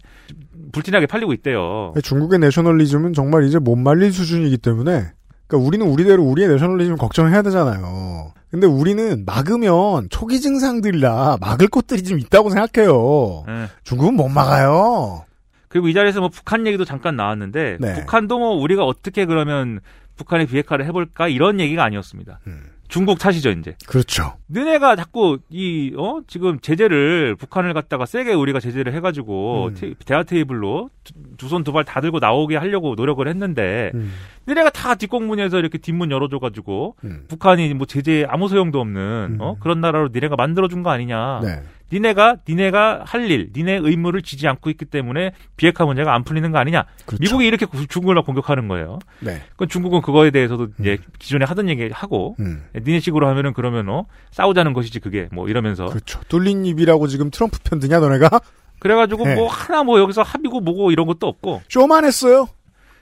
[0.73, 1.93] 불티나게 팔리고 있대요.
[2.03, 5.13] 중국의 내셔널리즘은 정말 이제 못 말릴 수준이기 때문에
[5.47, 8.33] 그러니까 우리는 우리대로 우리의 내셔널리즘 걱정해야 되잖아요.
[8.51, 13.45] 근데 우리는 막으면 초기 증상들이라 막을 것들이 좀 있다고 생각해요.
[13.49, 13.69] 예.
[13.85, 15.25] 중국은 못 막아요.
[15.69, 17.95] 그리고 이 자리에서 뭐 북한 얘기도 잠깐 나왔는데 네.
[17.95, 19.81] 북한도 뭐 우리가 어떻게 그러면
[20.17, 22.41] 북한의 비핵화를 해볼까 이런 얘기가 아니었습니다.
[22.47, 22.63] 음.
[22.89, 23.77] 중국 탓이죠 이제.
[23.87, 24.35] 그렇죠.
[24.47, 29.75] 너네가 자꾸 이 어 지금 제재를 북한을 갖다가 세게 우리가 제재를 해가지고 음.
[29.75, 30.89] 테- 대화 테이블로
[31.37, 34.13] 두 손 두 발 다 들고 나오게 하려고 노력을 했는데 음.
[34.47, 37.25] 너네가 다 뒷공문에서 이렇게 뒷문 열어줘가지고 음.
[37.29, 39.57] 북한이 뭐 제재 아무 소용도 없는 어 음.
[39.61, 41.41] 그런 나라로 니네가 만들어준 거 아니냐.
[41.43, 41.63] 네.
[41.93, 46.59] 니네가 니네가 할 일, 니네 의무를 지지 않고 있기 때문에 비핵화 문제가 안 풀리는 거
[46.59, 46.85] 아니냐.
[47.07, 47.21] 그렇죠.
[47.21, 48.99] 미국이 이렇게 구- 중국을 공격하는 거예요.
[49.21, 49.43] 네.
[49.57, 52.65] 그 중국은 그거에 대해서도 이제 기존에 하던 얘기 하고 음.
[52.77, 56.21] 니네 식으로 하면은 그러면 어 싸우자는 것이지 그게 뭐 이러면서 그렇죠.
[56.29, 58.41] 뚫린 입이라고 지금 트럼프 편 드냐 너네가?
[58.81, 59.35] 그래가지고 네.
[59.35, 62.47] 뭐 하나 뭐 여기서 합의고 뭐고 이런 것도 없고 쇼만 했어요.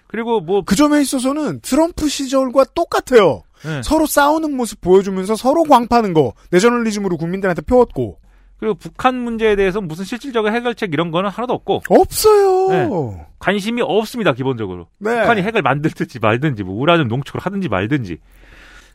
[0.07, 3.43] 그리고 뭐 그 점에 있어서는 트럼프 시절과 똑같아요.
[3.67, 3.83] 예.
[3.83, 8.19] 서로 싸우는 모습 보여주면서 서로 광파는 거 내셔널리즘으로 국민들한테 표웠고
[8.59, 12.69] 그리고 북한 문제에 대해서 무슨 실질적인 해결책 이런 거는 하나도 없고 없어요.
[12.71, 13.27] 네.
[13.39, 14.89] 관심이 없습니다 기본적으로.
[14.99, 15.21] 네.
[15.21, 18.17] 북한이 핵을 만들든지 말든지 뭐 우라늄 농축을 하든지 말든지.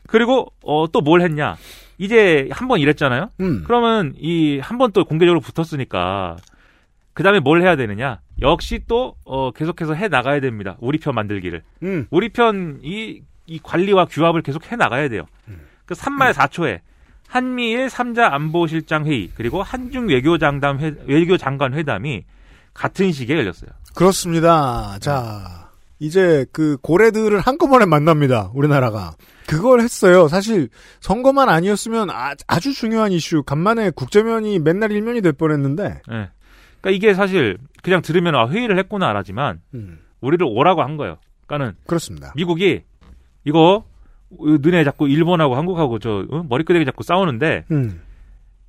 [0.08, 1.56] 그리고 어, 또 뭘 했냐?
[1.98, 3.30] 이제 한 번 이랬잖아요.
[3.40, 3.62] 음.
[3.66, 6.36] 그러면 이 한 번 또 공개적으로 붙었으니까
[7.14, 8.20] 그 다음에 뭘 해야 되느냐?
[8.40, 10.76] 역시 또 어, 계속해서 해 나가야 됩니다.
[10.80, 11.62] 우리 편 만들기를.
[11.84, 12.06] 음.
[12.10, 15.26] 우리 편이 이 관리와 규합을 계속 해 나가야 돼요.
[15.86, 16.80] 그 3말 4초에
[17.32, 22.24] 한미일 3자 안보실장 회의 그리고 한중 외교장담 회, 외교장관 회담이
[22.74, 23.70] 같은 시기에 열렸어요.
[23.94, 24.98] 그렇습니다.
[25.00, 28.50] 자, 이제 그 고래들을 한꺼번에 만납니다.
[28.52, 29.14] 우리나라가.
[29.46, 30.28] 그걸 했어요.
[30.28, 30.68] 사실
[31.00, 35.84] 선거만 아니었으면 아, 주 중요한 이슈 간만에 국제면이 맨날 일면이 될 뻔했는데.
[35.84, 36.30] 예.
[36.82, 40.00] 그러니까 이게 사실 그냥 들으면 아 회의를 했구나 알았지만 음.
[40.20, 41.16] 우리를 오라고 한 거예요.
[41.46, 42.34] 그러니까는 그렇습니다.
[42.36, 42.82] 미국이
[43.46, 43.84] 이거
[44.38, 46.44] 너네 자꾸 일본하고 한국하고 저 어?
[46.48, 48.00] 머리끄댕이 자꾸 싸우는데 음.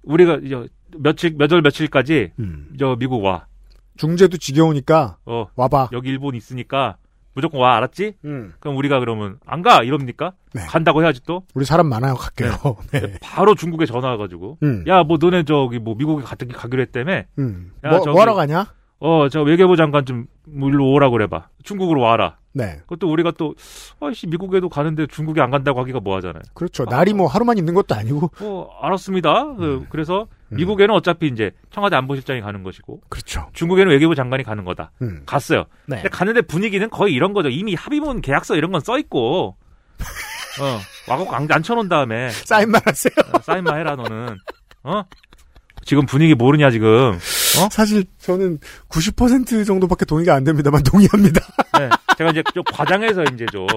[0.04, 2.70] 우리가 이제 며칠 몇월 며칠까지 음.
[2.80, 3.46] 저 미국 와.
[3.98, 5.48] 중재도 지겨우니까 어.
[5.56, 5.90] 와봐.
[5.94, 6.98] 여기 일본 있으니까
[7.36, 8.14] 무조건 와 알았지?
[8.26, 8.54] 음.
[8.60, 10.34] 그럼 우리가 그러면 안 가 이럽니까?
[10.54, 10.62] 네.
[10.68, 11.44] 간다고 해야지 또.
[11.56, 12.14] 우리 사람 많아요.
[12.16, 12.52] 갈게요.
[12.92, 13.18] 네.
[13.22, 14.84] 바로 중국에 전화 와가지고 음.
[14.88, 17.72] 야뭐 너네 저기 뭐 미국에 같은 가기로 했다며 음.
[17.84, 18.68] 야, 뭐, 저기- 뭐하러 가냐?
[19.06, 21.50] 어 저 외교부 장관 좀 일로 오라 그래봐.
[21.64, 22.38] 중국으로 와라.
[22.54, 22.78] 네.
[22.88, 23.54] 그것도 우리가 또
[24.00, 26.42] 아이씨 미국에도 가는데 중국에 안 간다고 하기가 뭐하잖아요.
[26.54, 26.86] 그렇죠.
[26.86, 28.32] 날이 뭐 하루만 있는 것도 아니고.
[28.40, 29.56] 어 알았습니다.
[29.56, 33.02] 그, 래서 미국에는 어차피 이제 청와대 안보실장이 가는 것이고.
[33.10, 33.50] 그렇죠.
[33.52, 34.92] 중국에는 외교부 장관이 가는 거다.
[35.02, 35.24] 음.
[35.26, 35.66] 갔어요.
[35.88, 35.98] 네.
[35.98, 37.50] 근데 갔는데 분위기는 거의 이런 거죠.
[37.50, 39.58] 이미 합의문 계약서 이런 건 써 있고.
[40.62, 40.80] 어
[41.12, 42.30] 와갖고 안- 앉혀놓은 다음에.
[42.30, 43.12] 사인만 하세요.
[43.34, 44.38] 어, 사인만 해라 너는.
[44.84, 45.04] 어
[45.86, 47.70] 지금 분위기 모르냐 지금 어?
[47.72, 51.42] 사실 저는 90% 정도밖에 동의가 안 됩니다만 동의합니다.
[51.80, 53.68] 네, 제가 이제 좀 과장해서 이제 좀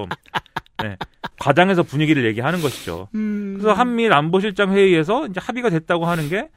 [0.82, 0.96] 네,
[1.38, 3.08] 과장해서 분위기를 얘기하는 것이죠.
[3.14, 3.56] 음.
[3.58, 6.48] 그래서 한미일 안보실장 회의에서 이제 합의가 됐다고 하는 게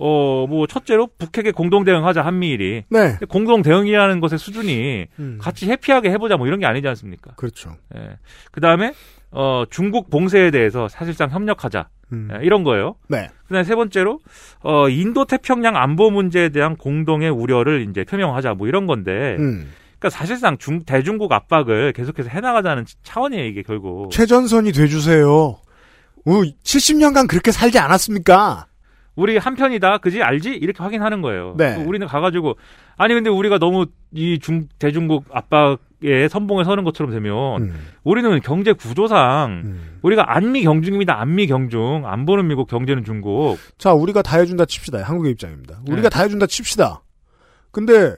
[0.00, 2.84] 어, 뭐, 첫째로 북핵에 공동 대응하자, 한미일이.
[2.88, 3.18] 네.
[3.28, 5.38] 공동 대응이라는 것의 수준이 음.
[5.40, 7.32] 같이 해피하게 해보자, 뭐 이런 게 아니지 않습니까?
[7.34, 7.76] 그렇죠.
[7.96, 8.16] 예.
[8.52, 8.92] 그 다음에,
[9.30, 11.88] 어, 중국 봉쇄에 대해서 사실상 협력하자.
[12.12, 12.28] 음.
[12.32, 12.94] 예, 이런 거예요.
[13.08, 13.28] 네.
[13.46, 14.20] 그 다음에 세 번째로,
[14.62, 19.36] 어, 인도 태평양 안보 문제에 대한 공동의 우려를 이제 표명하자, 뭐 이런 건데.
[19.38, 19.70] 음.
[19.98, 24.10] 그러니까 사실상 중, 대중국 압박을 계속해서 해나가자는 차원이에요, 이게 결국.
[24.10, 25.56] 최전선이 돼주세요.
[26.62, 28.67] 70년간 그렇게 살지 않았습니까?
[29.18, 30.22] 우리 한편이다, 그지?
[30.22, 30.50] 알지?
[30.50, 31.54] 이렇게 확인하는 거예요.
[31.58, 31.74] 네.
[31.74, 32.56] 우리는 가가지고,
[32.96, 37.74] 아니, 근데 우리가 너무 이 중, 대중국 압박에 선봉에 서는 것처럼 되면, 음.
[38.04, 41.20] 우리는 경제 구조상, 우리가 안미 경중입니다.
[41.20, 42.06] 안미 경중.
[42.06, 43.56] 안보는 미국, 경제는 중국.
[43.76, 45.02] 자, 우리가 다 해준다 칩시다.
[45.02, 45.80] 한국의 입장입니다.
[45.84, 45.92] 네.
[45.92, 47.02] 우리가 다 해준다 칩시다.
[47.72, 48.14] 근데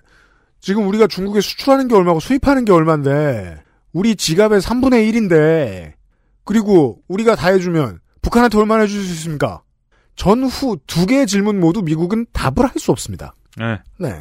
[0.60, 3.62] 지금 우리가 중국에 수출하는 게 얼마고 수입하는 게 얼마인데
[3.94, 5.92] 우리 지갑의 3분의 1인데
[6.44, 9.62] 그리고 우리가 다 해주면 북한한테 얼마나 해줄 수 있습니까?
[10.20, 13.32] 전후 두 개의 질문 모두 미국은 답을 할 수 없습니다.
[13.56, 13.78] 네.
[13.98, 14.20] 네.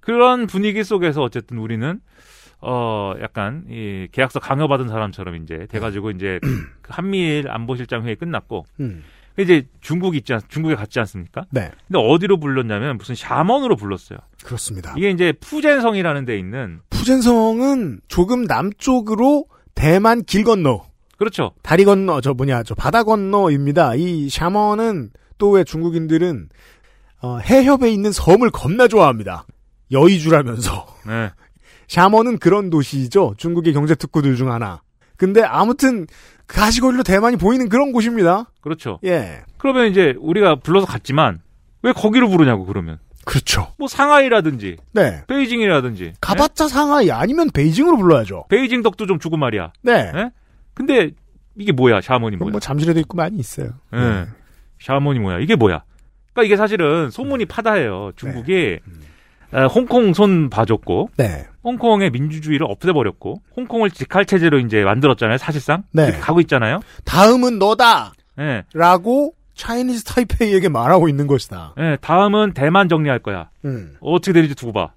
[0.00, 2.00] 그런 분위기 속에서 어쨌든 우리는,
[2.60, 9.04] 어, 약간, 이, 계약서 강요받은 사람처럼 이제 돼가지고 이제, 그 한미일 안보실장 회의 끝났고, 음.
[9.38, 11.44] 이제 중국이 있지, 않- 중국에 갔지 않습니까?
[11.50, 11.70] 네.
[11.86, 14.18] 근데 어디로 불렀냐면 무슨 샤먼으로 불렀어요.
[14.44, 14.92] 그렇습니다.
[14.98, 20.84] 이게 이제 푸젠성이라는 데 있는 푸젠성은 조금 남쪽으로 대만 길 건너.
[21.22, 21.52] 그렇죠.
[21.62, 23.94] 다리 건너, 저 뭐냐, 저 바다 건너입니다.
[23.94, 26.48] 이 샤먼은 또 왜 중국인들은
[27.22, 29.46] 어, 해협에 있는 섬을 겁나 좋아합니다.
[29.92, 30.84] 여의주라면서.
[31.06, 31.30] 네.
[31.86, 33.34] 샤먼은 그런 도시죠.
[33.36, 34.82] 중국의 경제 특구들 중 하나.
[35.16, 36.08] 근데 아무튼
[36.46, 38.50] 그 가시거리로 대만이 보이는 그런 곳입니다.
[38.60, 38.98] 그렇죠.
[39.04, 39.42] 예.
[39.58, 41.40] 그러면 이제 우리가 불러서 갔지만
[41.82, 42.98] 왜 거기로 부르냐고 그러면.
[43.24, 43.68] 그렇죠.
[43.78, 45.22] 뭐 상하이라든지 네.
[45.28, 48.46] 베이징이라든지 가봤자 상하이 아니면 베이징으로 불러야죠.
[48.48, 49.72] 베이징 덕도 좀 주고 말이야.
[49.82, 50.10] 네.
[50.16, 50.30] 예?
[50.74, 51.10] 근데
[51.56, 52.00] 이게 뭐야?
[52.00, 52.50] 샤먼이 뭐야?
[52.50, 53.70] 뭐 잠실에도 있고 많이 있어요.
[53.94, 54.26] 예.
[54.80, 55.38] 샤먼이 뭐야?
[55.38, 55.84] 이게 뭐야?
[56.32, 58.12] 그러니까 이게 사실은 소문이 파다해요.
[58.16, 58.78] 중국이
[59.52, 61.46] 어, 홍콩 손 봐줬고 네.
[61.62, 65.36] 홍콩의 민주주의를 없애버렸고 홍콩을 직할 체제로 이제 만들었잖아요.
[65.36, 66.10] 사실상 네.
[66.12, 66.80] 가고 있잖아요.
[67.04, 68.14] 다음은 너다!
[68.38, 68.64] 예.
[68.72, 71.74] 라고 차이니즈 타이페이에게 말하고 있는 것이다.
[71.78, 73.50] 예, 다음은 대만 정리할 거야.
[73.66, 73.96] 음.
[74.00, 74.92] 어떻게 되는지 두고 봐.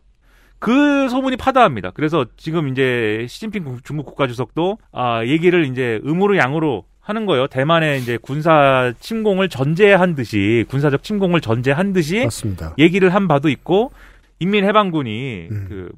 [0.65, 1.91] 그 소문이 파다합니다.
[1.91, 7.45] 그래서 지금 이제 시진핑 국- 중국 국가주석도 아 얘기를 이제 음으로 양으로 하는 거예요.
[7.45, 12.73] 대만의 이제 군사 침공을 전제한 듯이 군사적 침공을 전제한 듯이 맞습니다.
[12.79, 13.91] 얘기를 한 바도 있고
[14.39, 15.49] 인민해방군이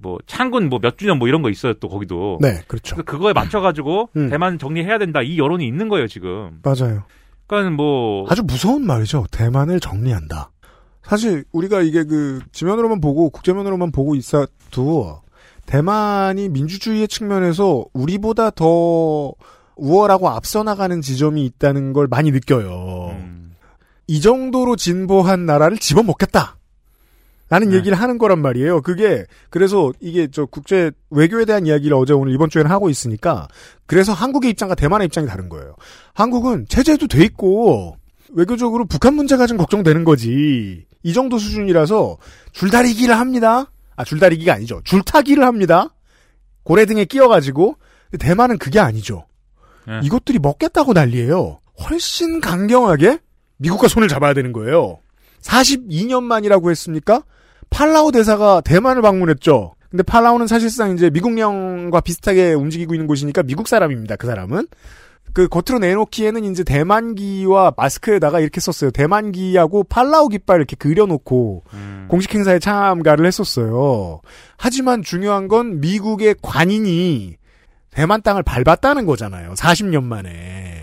[0.01, 1.73] 그뭐 창군 뭐 몇 주년 뭐 이런 거 있어요.
[1.75, 2.37] 또 거기도.
[2.41, 2.97] 네, 그렇죠.
[2.97, 4.29] 그거에 맞춰 가지고 음.
[4.29, 5.21] 대만 정리해야 된다.
[5.21, 6.59] 이 여론이 있는 거예요, 지금.
[6.63, 7.03] 맞아요.
[7.47, 9.27] 그러니까 뭐 아주 무서운 말이죠.
[9.31, 10.51] 대만을 정리한다.
[11.03, 14.23] 사실 우리가 이게 그 지면으로만 보고 국제면으로만 보고 있
[14.67, 15.21] 어도
[15.65, 19.33] 대만이 민주주의의 측면에서 우리보다 더
[19.75, 23.15] 우월하고 앞서 나가는 지점이 있다는 걸 많이 느껴요.
[24.07, 26.55] 이 정도로 진보한 나라를 집어먹겠다.
[27.49, 27.77] 라는 네.
[27.77, 28.81] 얘기를 하는 거란 말이에요.
[28.81, 33.47] 그게 그래서 이게 저 국제 외교에 대한 이야기를 어제 오늘 이번 주에는 하고 있으니까
[33.85, 35.75] 그래서 한국의 입장과 대만의 입장이 다른 거예요.
[36.13, 37.95] 한국은 체제도 돼 있고
[38.33, 40.85] 외교적으로 북한 문제가 좀 걱정되는 거지.
[41.03, 42.17] 이 정도 수준이라서
[42.51, 43.71] 줄다리기를 합니다.
[43.97, 44.81] 아 줄다리기가 아니죠.
[44.85, 45.93] 줄타기를 합니다.
[46.63, 47.75] 고래 등에 끼어가지고
[48.19, 49.25] 대만은 그게 아니죠.
[49.85, 49.99] 네.
[50.03, 51.59] 이것들이 먹겠다고 난리예요.
[51.83, 53.19] 훨씬 강경하게
[53.57, 54.99] 미국과 손을 잡아야 되는 거예요.
[55.41, 57.23] 42년 만이라고 했습니까?
[57.69, 59.75] 팔라우 대사가 대만을 방문했죠.
[59.89, 64.15] 근데 팔라우는 사실상 이제 미국령과 비슷하게 움직이고 있는 곳이니까 미국 사람입니다.
[64.17, 64.67] 그 사람은.
[65.37, 68.89] 그 겉으로 내놓기에는 이제 대만기와 마스크에다가 이렇게 썼어요.
[68.89, 71.63] 대만기하고 팔라우 깃발 이렇게 그려놓고
[72.07, 74.21] 공식 행사에 참가를 했었어요.
[74.57, 77.35] 하지만 중요한 건 미국의 관인이
[77.91, 79.53] 대만 땅을 밟았다는 거잖아요.
[79.53, 80.31] 40년 만에.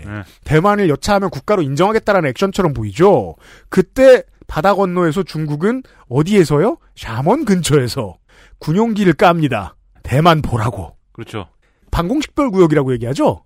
[0.05, 0.23] 네.
[0.45, 3.35] 대만을 여차하면 국가로 인정하겠다라는 액션처럼 보이죠.
[3.67, 6.77] 그때 바다 건너에서 중국은 어디에서요?
[6.95, 8.15] 샤먼 근처에서
[8.59, 9.75] 군용기를 깝니다.
[10.01, 10.95] 대만 보라고.
[11.11, 11.49] 그렇죠.
[11.91, 13.44] 방공식별 구역이라고 얘기하죠?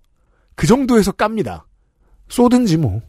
[0.59, 1.65] 그 정도에서 깝니다.
[2.27, 3.01] 쏘든지 뭐.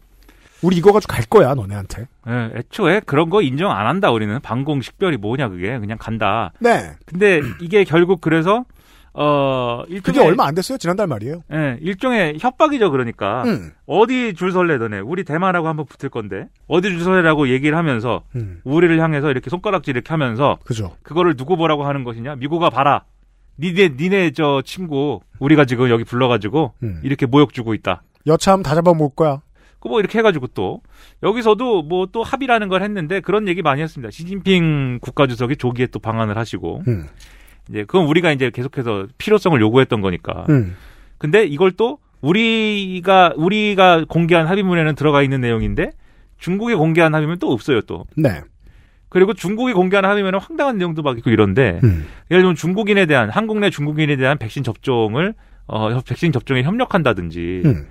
[0.61, 2.07] 우리 이거 가지고 갈 거야, 너네한테.
[2.29, 6.53] 예, 애초에 그런 거 인정 안 한다 우리는 방공 식별이 뭐냐 그게 그냥 간다.
[6.59, 6.93] 네.
[7.05, 8.63] 근데 이게 결국 그래서
[9.13, 10.77] 어 일종의 그게 얼마 안 됐어요.
[10.77, 11.43] 지난달 말이에요.
[11.51, 13.73] 예, 일종의 협박이죠 그러니까 음.
[13.85, 18.61] 어디 줄 설래 너네 우리 대만하고 한번 붙을 건데 어디 줄 설래라고 얘기를 하면서 음.
[18.63, 20.95] 우리를 향해서 이렇게 손가락질 이렇게 하면서 그죠.
[21.03, 23.03] 그거를 누구 보라고 하는 것이냐 미국아 봐라
[23.59, 26.99] 니네 니네 저 친구 우리가 지금 여기 불러가지고 음.
[27.03, 28.03] 이렇게 모욕 주고 있다.
[28.27, 29.41] 여차하면 다 잡아먹을 거야.
[29.79, 30.81] 그뭐 이렇게 해가지고 또
[31.23, 34.11] 여기서도 뭐 또 합의라는 걸 했는데 그런 얘기 많이 했습니다.
[34.11, 37.07] 시진핑 국가주석이 조기에 또 방한을 하시고 음.
[37.69, 40.45] 이제 그건 우리가 이제 계속해서 필요성을 요구했던 거니까.
[40.49, 40.75] 음.
[41.17, 45.91] 근데 이걸 또 우리가 우리가 공개한 합의문에는 들어가 있는 내용인데
[46.37, 48.05] 중국이 공개한 합의문 또 없어요 또.
[48.15, 48.41] 네.
[49.11, 52.07] 그리고 중국이 공개한 합의문은 황당한 내용도 막 있고 이런데 음.
[52.31, 55.33] 예를 들면 중국인에 대한 한국 내 중국인에 대한 백신 접종을
[55.67, 57.87] 어 백신 접종에 협력한다든지 음.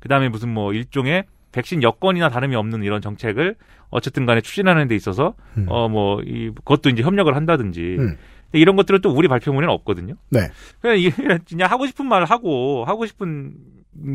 [0.00, 3.56] 그다음에 무슨 뭐 일종의 백신 여건이나 다름이 없는 이런 정책을
[3.90, 5.66] 어쨌든 간에 추진하는 데 있어서 음.
[5.68, 8.16] 어뭐 이 그것도 이제 협력을 한다든지 음.
[8.52, 10.14] 이런 것들은 또 우리 발표문에는 없거든요.
[10.30, 10.48] 네.
[10.80, 13.52] 그냥 이게 그냥 하고 싶은 말을 하고 하고 싶은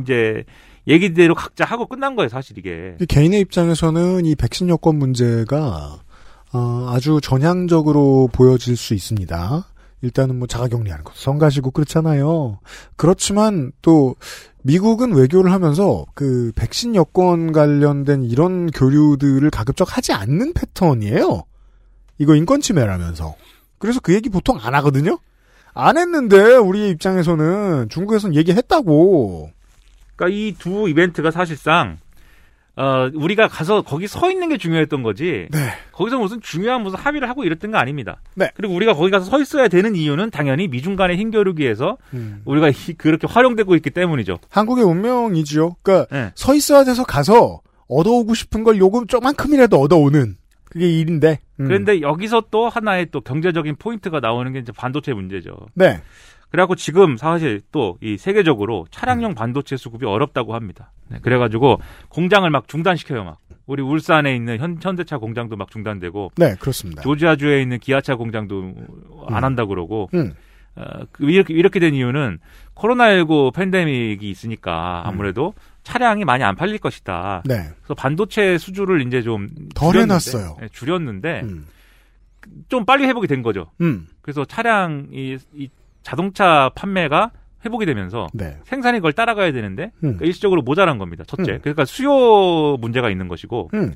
[0.02, 0.46] 이제
[0.88, 2.96] 얘기대로 각자 하고 끝난 거예요, 사실 이게.
[3.00, 6.00] 이 개인의 입장에서는 이 백신 여권 문제가
[6.52, 9.66] 어, 아주 전향적으로 보여질 수 있습니다.
[10.02, 12.60] 일단은 뭐 자가격리하는 것도 성가시고 그렇잖아요.
[12.96, 14.16] 그렇지만 또
[14.64, 21.44] 미국은 외교를 하면서 그 백신 여권 관련된 이런 교류들을 가급적 하지 않는 패턴이에요.
[22.18, 23.36] 이거 인권 침해라면서.
[23.78, 25.20] 그래서 그 얘기 보통 안 하거든요.
[25.74, 29.52] 안 했는데 우리 입장에서는 중국에서는 얘기했다고.
[30.16, 31.98] 그러니까 이 두 이벤트가 사실상
[32.82, 35.48] 어 우리가 가서 거기 서 있는 게 중요했던 거지.
[35.52, 35.58] 네.
[35.92, 38.22] 거기서 무슨 중요한 무슨 합의를 하고 이랬던 거 아닙니다.
[38.36, 38.52] 네.
[38.56, 42.42] 그리고 우리가 거기 가서 서 있어야 되는 이유는 당연히 미중 간의 힘겨루기에서 음.
[42.46, 44.38] 우리가 이- 그렇게 활용되고 있기 때문이죠.
[44.50, 45.76] 한국의 운명이지요.
[45.84, 46.32] 그러니까 네.
[46.36, 51.40] 서 있어야 돼서 가서 얻어오고 싶은 걸 요금 조금큼이라도 얻어오는 그게 일인데.
[51.60, 51.66] 음.
[51.68, 55.52] 그런데 여기서 또 하나의 또 경제적인 포인트가 나오는 게 이제 반도체 문제죠.
[55.74, 56.00] 네.
[56.50, 60.92] 그래갖고 지금 사실 또 이 세계적으로 차량용 반도체 수급이 어렵다고 합니다.
[61.10, 63.38] 네, 그래가지고 공장을 막 중단시켜요, 막.
[63.66, 67.02] 우리 울산에 있는 현, 현대차 공장도 막 중단되고, 네, 그렇습니다.
[67.04, 68.74] 조지아주에 있는 기아차 공장도
[69.28, 70.34] 안 한다 그러고, 음.
[70.76, 72.40] 어, 그 이렇게, 이렇게 된 이유는
[72.76, 77.44] 코로나19 팬데믹이 있으니까 아무래도 차량이 많이 안 팔릴 것이다.
[77.46, 77.70] 네.
[77.80, 80.58] 그래서 반도체 수주를 이제 좀 덜 줄였는데, 해놨어요.
[80.62, 81.68] 네, 줄였는데 음.
[82.70, 83.72] 좀 빨리 회복이 된 거죠.
[83.82, 84.08] 음.
[84.22, 85.70] 그래서 차량 이, 이
[86.04, 87.32] 자동차 판매가
[87.66, 88.58] 회복이 되면서 네.
[88.64, 90.00] 생산이 그걸 따라가야 되는데 음.
[90.02, 91.24] 그러니까 일시적으로 모자란 겁니다.
[91.28, 91.54] 첫째.
[91.54, 91.60] 음.
[91.62, 93.96] 그러니까 수요 문제가 있는 것이고 음.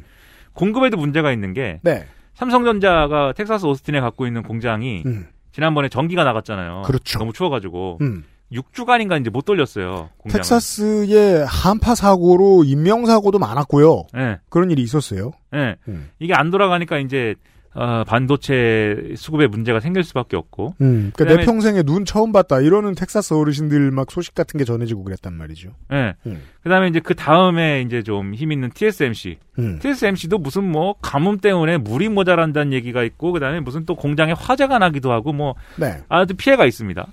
[0.54, 2.06] 공급에도 문제가 있는 게 네.
[2.34, 5.28] 삼성전자가 텍사스 오스틴에 갖고 있는 공장이 음.
[5.52, 6.82] 지난번에 전기가 나갔잖아요.
[6.86, 7.20] 그렇죠.
[7.20, 8.26] 너무 추워가지고 음.
[8.52, 10.10] 6주간인가 이제 못 돌렸어요.
[10.18, 10.42] 공장을.
[10.42, 14.08] 텍사스의 한파 사고로 인명 사고도 많았고요.
[14.14, 14.40] 네.
[14.50, 15.32] 그런 일이 있었어요.
[15.52, 15.76] 네.
[15.88, 16.10] 음.
[16.20, 17.36] 이게 안 돌아가니까 이제
[17.76, 20.76] 어, 반도체 수급에 문제가 생길 수밖에 없고.
[20.82, 21.12] 음.
[21.16, 22.60] 그러니까 내 평생에 눈 처음 봤다.
[22.62, 25.70] 이러는 텍사스 어르신들 막 소식 같은 게 전해지고 그랬단 말이죠.
[25.92, 26.14] 예.
[26.26, 26.42] 음.
[26.64, 29.38] 그다음에 이제 그 다음에 이제 좀 힘 있는 TSMC.
[29.60, 29.80] 음.
[29.80, 35.12] TSMC도 무슨 뭐 가뭄 때문에 물이 모자란다는 얘기가 있고 그다음에 무슨 또 공장에 화재가 나기도
[35.12, 35.98] 하고 뭐 네.
[36.10, 37.06] 아주 피해가 있습니다.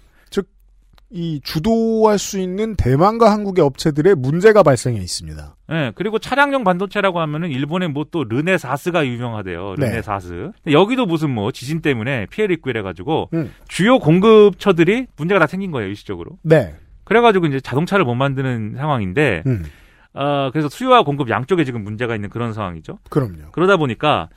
[1.13, 5.57] 이 주도할 수 있는 대만과 한국의 업체들의 문제가 발생해 있습니다.
[5.73, 5.93] 예.
[5.97, 9.75] 그리고 차량용 반도체라고 하면은 일본의 뭐 또 르네사스가 유명하대요.
[9.79, 9.87] 네.
[9.87, 10.53] 르네사스.
[10.65, 13.53] 근데 여기도 무슨 뭐 지진 때문에 피해를 입고 이래 가지고 음.
[13.69, 16.39] 주요 공급처들이 문제가 다 생긴 거예요, 일시적으로.
[16.43, 16.75] 네.
[17.05, 19.65] 그래 가지고 이제 자동차를 못 만드는 상황인데 음.
[20.13, 22.99] 어, 그래서 수요와 공급 양쪽에 지금 문제가 있는 그런 상황이죠.
[23.11, 23.51] 그럼요.
[23.53, 24.29] 그러다 보니까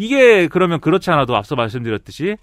[0.00, 2.36] 이게 그러면 그렇지 않아도 앞서 말씀드렸듯이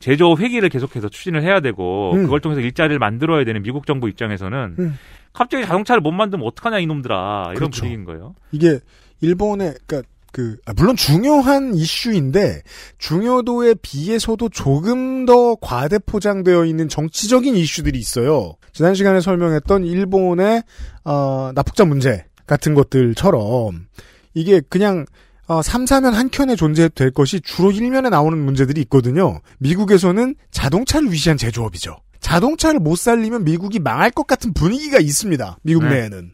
[0.00, 2.22] 제조업 회기를 계속해서 추진을 해야 되고 음.
[2.24, 4.98] 그걸 통해서 일자리를 만들어야 되는 미국 정부 입장에서는 음.
[5.34, 7.82] 갑자기 자동차를 못 만들면 어떡하냐 이놈들아 이런 그렇죠.
[7.82, 8.34] 분위기인 거예요.
[8.50, 8.80] 이게
[9.20, 12.62] 일본의 그러니까 그 아, 물론 중요한 이슈인데
[12.96, 18.54] 중요도에 비해서도 조금 더 과대 포장되어 있는 정치적인 이슈들이 있어요.
[18.72, 20.62] 지난 시간에 설명했던 일본의
[21.04, 23.86] 어, 납북자 문제 같은 것들처럼
[24.32, 25.04] 이게 그냥
[25.52, 29.40] 어, 3, 4면 한 켠에 존재해도 될 것이 주로 1면에 나오는 문제들이 있거든요.
[29.58, 31.96] 미국에서는 자동차를 위시한 제조업이죠.
[32.20, 35.58] 자동차를 못 살리면 미국이 망할 것 같은 분위기가 있습니다.
[35.62, 35.90] 미국 네.
[35.90, 36.32] 내에는.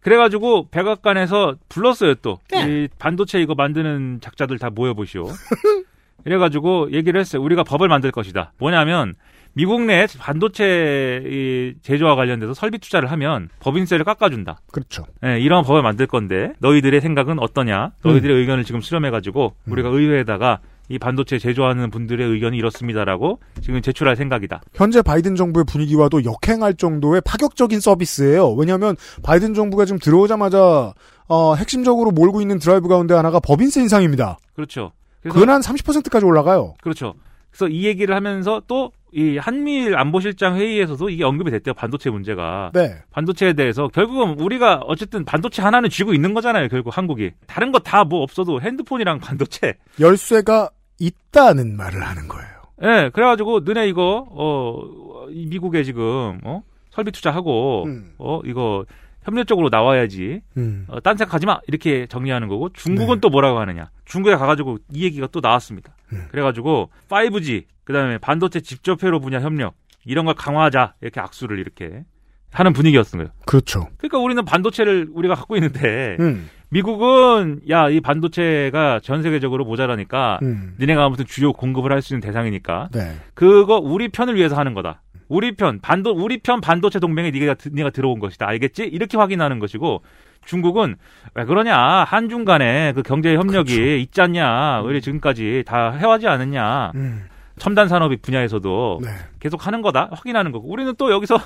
[0.00, 2.38] 그래가지고 백악관에서 불렀어요 또.
[2.52, 2.84] 네.
[2.84, 5.24] 이 반도체 이거 만드는 작자들 다 모여보시오.
[6.24, 7.42] 이래가지고 얘기를 했어요.
[7.42, 8.52] 우리가 법을 만들 것이다.
[8.58, 9.14] 뭐냐면
[9.56, 14.58] 미국 내 반도체 이 제조와 관련돼서 설비 투자를 하면 법인세를 깎아준다.
[14.70, 15.06] 그렇죠.
[15.24, 17.92] 예, 이런 법을 만들 건데 너희들의 생각은 어떠냐?
[18.04, 20.58] 너희들의 의견을 지금 수렴해가지고 우리가 의회에다가
[20.90, 24.60] 이 반도체 제조하는 분들의 의견이 이렇습니다라고 지금 제출할 생각이다.
[24.74, 28.52] 현재 바이든 정부의 분위기와도 역행할 정도의 파격적인 서비스예요.
[28.52, 30.92] 왜냐하면 바이든 정부가 지금 들어오자마자
[31.28, 34.36] 어, 핵심적으로 몰고 있는 드라이브 가운데 하나가 법인세 인상입니다.
[34.54, 34.92] 그렇죠.
[35.22, 36.74] 그래서 그건 한 30%까지 올라가요.
[36.82, 37.14] 그렇죠.
[37.50, 41.74] 그래서 이 얘기를 하면서 또 이 한미일 안보실장 회의에서도 이게 언급이 됐대요.
[41.74, 42.70] 반도체 문제가.
[42.74, 42.96] 네.
[43.10, 46.68] 반도체에 대해서 결국은 우리가 어쨌든 반도체 하나는 쥐고 있는 거잖아요.
[46.68, 47.30] 결국 한국이.
[47.46, 49.74] 다른 거 다 뭐 없어도 핸드폰이랑 반도체.
[50.00, 52.48] 열쇠가 있다는 말을 하는 거예요.
[52.82, 58.12] 예, 그래 가지고 너네 이거 어이 미국에 지금 어 설비 투자하고 음.
[58.18, 58.84] 어 이거
[59.22, 60.40] 협력적으로 나와야지.
[60.56, 60.84] 음.
[60.88, 63.90] 어, 딴 생각 하지 마 이렇게 정리하는 거고 중국은 또 뭐라고 하느냐?
[64.04, 65.94] 중국에 가가지고 이 얘기가 또 나왔습니다.
[66.30, 72.04] 그래가지고 5G 그다음에 반도체 직접회로 분야 협력 이런 걸 강화하자 이렇게 악수를 이렇게
[72.52, 73.30] 하는 분위기였던 거예요.
[73.46, 73.88] 그렇죠.
[73.96, 76.48] 그러니까 우리는 반도체를 우리가 갖고 있는데 음.
[76.70, 80.74] 미국은 야 이 반도체가 전 세계적으로 모자라니까 음.
[80.80, 83.16] 니네가 아무튼 주요 공급을 할 수 있는 대상이니까 네.
[83.34, 85.02] 그거 우리 편을 위해서 하는 거다.
[85.28, 88.46] 우리 편 반도 우리 편 반도체 동맹에 네가 드- 네가 들어온 것이다.
[88.48, 88.84] 알겠지?
[88.84, 90.02] 이렇게 확인하는 것이고
[90.44, 90.94] 중국은
[91.34, 94.82] 왜 그러냐 한중 간에 그 경제 협력이 있지 않냐?
[94.82, 96.92] 왜 지금까지 다 해와지 않았냐?
[96.94, 97.24] 음.
[97.58, 99.10] 첨단 산업 분야에서도 네.
[99.40, 101.38] 계속 하는 거다 확인하는 거고 우리는 또 여기서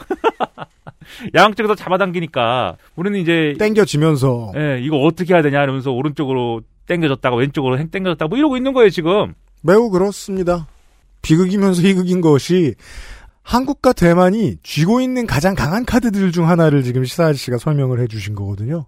[1.34, 7.90] 양쪽에서 잡아당기니까 우리는 이제 땡겨지면서 예, 이거 어떻게 해야 되냐 이러면서 오른쪽으로 땡겨졌다가 왼쪽으로 행
[7.90, 9.34] 땡겨졌다가 뭐 이러고 있는 거예요 지금.
[9.62, 10.66] 매우 그렇습니다.
[11.22, 12.74] 비극이면서 희극인 것이
[13.42, 18.86] 한국과 대만이 쥐고 있는 가장 강한 카드들 중 하나를 지금 시사 아저씨가 설명을 해주신 거거든요.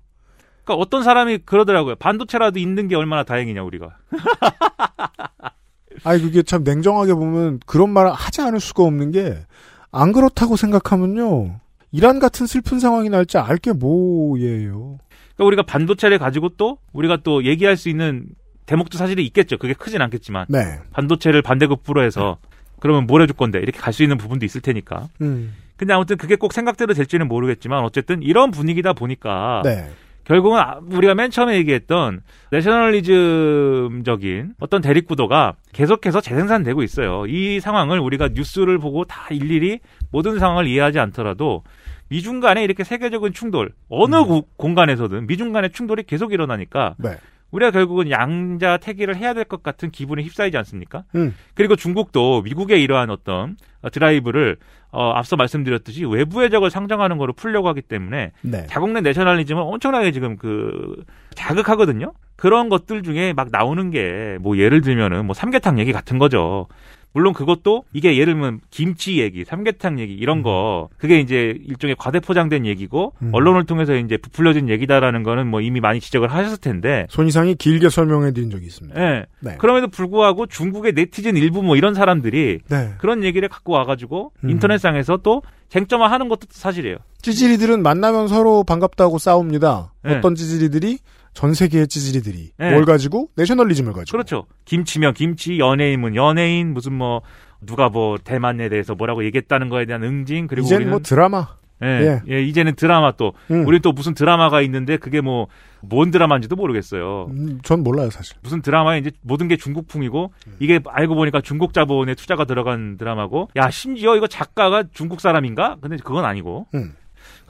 [0.64, 1.96] 그러니까 어떤 사람이 그러더라고요.
[1.96, 3.96] 반도체라도 있는 게 얼마나 다행이냐 우리가.
[6.05, 9.44] 아니 그게 참 냉정하게 보면 그런 말을 하지 않을 수가 없는 게
[9.92, 11.61] 안 그렇다고 생각하면요.
[11.92, 14.98] 이란 같은 슬픈 상황이 날지 알 게 뭐예요.
[15.37, 18.24] 그러니까 우리가 반도체를 가지고 또 우리가 또 얘기할 수 있는
[18.64, 19.59] 대목도 사실은 있겠죠.
[19.59, 20.78] 그게 크진 않겠지만 네.
[20.92, 22.38] 반도체를 반대급부로 해서
[22.81, 25.09] 그러면 뭘 해줄 건데 이렇게 갈 수 있는 부분도 있을 테니까.
[25.20, 25.55] 음.
[25.76, 29.90] 근데 아무튼 그게 꼭 생각대로 될지는 모르겠지만 어쨌든 이런 분위기다 보니까 네.
[30.24, 37.24] 결국은 아- 우리가 맨 처음에 얘기했던 내셔널리즘적인 어떤 대립구도가 계속해서 재생산되고 있어요.
[37.26, 39.80] 이 상황을 우리가 뉴스를 보고 다 일일이
[40.11, 41.62] 모든 상황을 이해하지 않더라도
[42.08, 47.16] 미중 간에 이렇게 세계적인 충돌 어느 구- 공간에서든 미중 간의 충돌이 계속 일어나니까 네.
[47.52, 51.04] 우리가 결국은 양자 태기를 해야 될 것 같은 기분에 휩싸이지 않습니까?
[51.14, 51.34] 음.
[51.54, 54.56] 그리고 중국도 미국의 이러한 어떤 어, 드라이브를
[54.90, 58.66] 어, 앞서 말씀드렸듯이 외부의 적을 상정하는 거로 풀려고 하기 때문에 네.
[58.68, 62.12] 자국 내 내셔널리즘을 엄청나게 지금 그 자극하거든요.
[62.36, 66.66] 그런 것들 중에 막 나오는 게 뭐 예를 들면은 뭐 삼계탕 얘기 같은 거죠.
[67.12, 72.20] 물론 그것도 이게 예를 들면 김치 얘기, 삼계탕 얘기 이런 거 그게 이제 일종의 과대
[72.20, 73.31] 포장된 얘기고 음.
[73.33, 77.90] 언론을 통해서 이제 부풀려진 얘기다라는 거는 뭐 이미 많이 지적을 하셨을 텐데 손 이상이 길게
[77.90, 79.01] 설명해 드린 적이 있습니다.
[79.01, 79.27] 예.
[79.40, 79.57] 네.
[79.59, 82.94] 그럼에도 불구하고 중국의 네티즌 일부 뭐 이런 사람들이 네.
[82.98, 84.51] 그런 얘기를 갖고 와가지고 음.
[84.51, 86.96] 인터넷상에서 또 쟁점화하는 것도 사실이에요.
[87.22, 89.92] 찌질이들은 만나면 서로 반갑다고 싸웁니다.
[90.05, 90.16] 네.
[90.16, 90.98] 어떤 찌질이들이
[91.34, 92.70] 전 세계의 찌질이들이 네.
[92.72, 94.46] 뭘 가지고 내셔널리즘을 가지고 그렇죠.
[94.64, 97.22] 김치면 김치, 연예인은 연예인, 무슨 뭐
[97.60, 101.48] 누가 뭐 대만에 대해서 뭐라고 얘기했다는 거에 대한 응징 그리고 이젠 우리는 뭐 드라마
[101.83, 103.66] 예, 예, 이제는 드라마 또 음.
[103.66, 105.48] 우리 또 무슨 드라마가 있는데 그게 뭐
[105.88, 107.26] 뭔 드라마인지도 모르겠어요.
[107.30, 108.37] 음, 전 몰라요 사실.
[108.42, 110.52] 무슨 드라마에 이제 모든 게 중국풍이고 음.
[110.60, 115.78] 이게 알고 보니까 중국 자본의 투자가 들어간 드라마고 야 심지어 이거 작가가 중국 사람인가?
[115.80, 116.94] 근데 그건 아니고 음.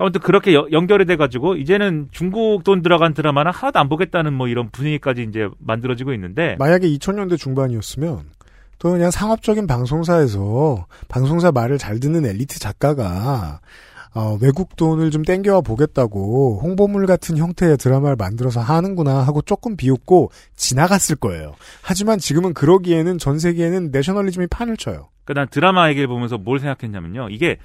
[0.02, 4.68] 아무튼 그렇게 여- 연결이 돼가지고 이제는 중국 돈 들어간 드라마는 하나도 안 보겠다는 뭐 이런
[4.70, 8.20] 분위기까지 이제 만들어지고 있는데 만약에 2000년대 중반이었으면
[8.78, 13.60] 또 그냥 상업적인 방송사에서 방송사 말을 잘 듣는 엘리트 작가가
[14.14, 20.30] 어, 외국 돈을 좀 땡겨와 보겠다고 홍보물 같은 형태의 드라마를 만들어서 하는구나 하고 조금 비웃고
[20.54, 21.54] 지나갔을 거예요.
[21.80, 25.08] 하지만 지금은 그러기에는 전 세계에는 내셔널리즘이 판을 쳐요.
[25.24, 27.28] 그러니까 난 드라마 얘기를 보면서 뭘 생각했냐면요.
[27.30, 27.56] 이게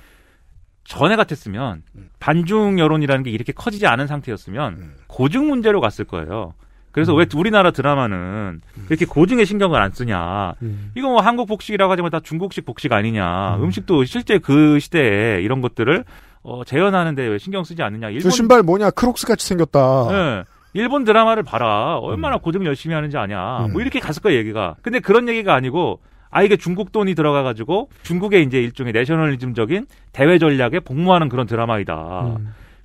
[0.88, 1.84] 전에 같았으면
[2.20, 6.54] 반중 여론이라는 게 이렇게 커지지 않은 상태였으면 고증 문제로 갔을 거예요.
[6.92, 10.54] 그래서 왜 우리나라 드라마는 이렇게 고증에 신경을 안 쓰냐.
[10.96, 13.58] 이거 뭐 한국 복식이라고 하지만 다 중국식 복식 아니냐.
[13.58, 13.70] 음.
[13.70, 16.06] 식도 실제 그 시대에 이런 것들을
[16.42, 18.08] 어, 재현하는데 왜 신경 쓰지 않느냐.
[18.22, 20.08] 저 신발 뭐냐 크록스 같이 생겼다.
[20.10, 20.44] 네.
[20.74, 21.98] 일본 드라마를 봐라.
[21.98, 23.68] 얼마나 고증 열심히 하는지 아냐.
[23.72, 24.76] 뭐 이렇게 갔을 거야, 얘기가.
[24.82, 30.80] 근데 그런 얘기가 아니고, 아, 이게 중국 돈이 들어가가지고, 중국의 이제 일종의 내셔널리즘적인 대외 전략에
[30.82, 32.38] 복무하는 그런 드라마이다.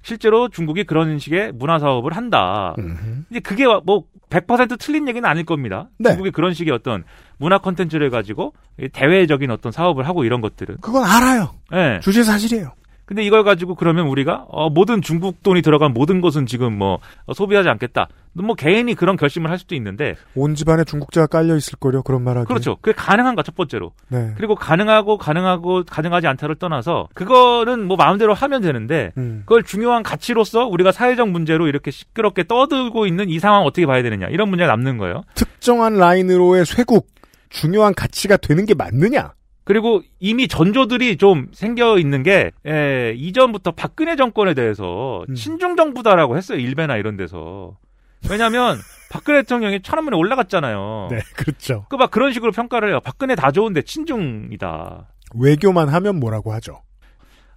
[0.03, 2.74] 실제로 중국이 그런 식의 문화 사업을 한다.
[3.30, 5.88] 이제 그게 뭐 100% 틀린 얘기는 아닐 겁니다.
[5.99, 6.11] 네.
[6.11, 7.05] 중국이 그런 식의 어떤
[7.38, 8.53] 문화 콘텐츠를 가지고
[8.93, 10.78] 대외적인 어떤 사업을 하고 이런 것들은.
[10.80, 11.55] 그건 알아요.
[11.70, 12.01] 네.
[12.01, 12.72] 주제 사실이에요.
[13.13, 17.35] 근데 이걸 가지고 그러면 우리가 어, 모든 중국 돈이 들어간 모든 것은 지금 뭐 어,
[17.35, 18.09] 소비하지 않겠다.
[18.33, 22.47] 뭐 개인이 그런 결심을 할 수도 있는데 온 집안에 중국자가 깔려 있을 거려 그런 말하기.
[22.47, 22.77] 그렇죠.
[22.81, 23.93] 그게 가능한가 첫 번째로.
[24.09, 24.33] 네.
[24.39, 29.43] 그리고 가능하고 가능하고 가능하지 않다를 떠나서 그거는 뭐 마음대로 하면 되는데 음.
[29.45, 34.29] 그걸 중요한 가치로서 우리가 사회적 문제로 이렇게 시끄럽게 떠들고 있는 이 상황 어떻게 봐야 되느냐
[34.29, 35.21] 이런 문제가 남는 거예요.
[35.35, 37.09] 특정한 라인으로의 쇄국
[37.51, 39.35] 중요한 가치가 되는 게 맞느냐?
[39.65, 45.35] 그리고 이미 전조들이 좀 생겨 있는 게 에, 이전부터 박근혜 정권에 대해서 음.
[45.35, 47.77] 친중 정부다라고 했어요 일베나 이런 데서
[48.31, 48.79] 왜냐하면
[49.11, 51.09] 박근혜 대통령이 천안문에 올라갔잖아요.
[51.11, 51.85] 네, 그렇죠.
[51.89, 53.01] 그 막 그런 식으로 평가를 해요.
[53.05, 55.09] 박근혜 다 좋은데 친중이다.
[55.35, 56.83] 외교만 하면 뭐라고 하죠?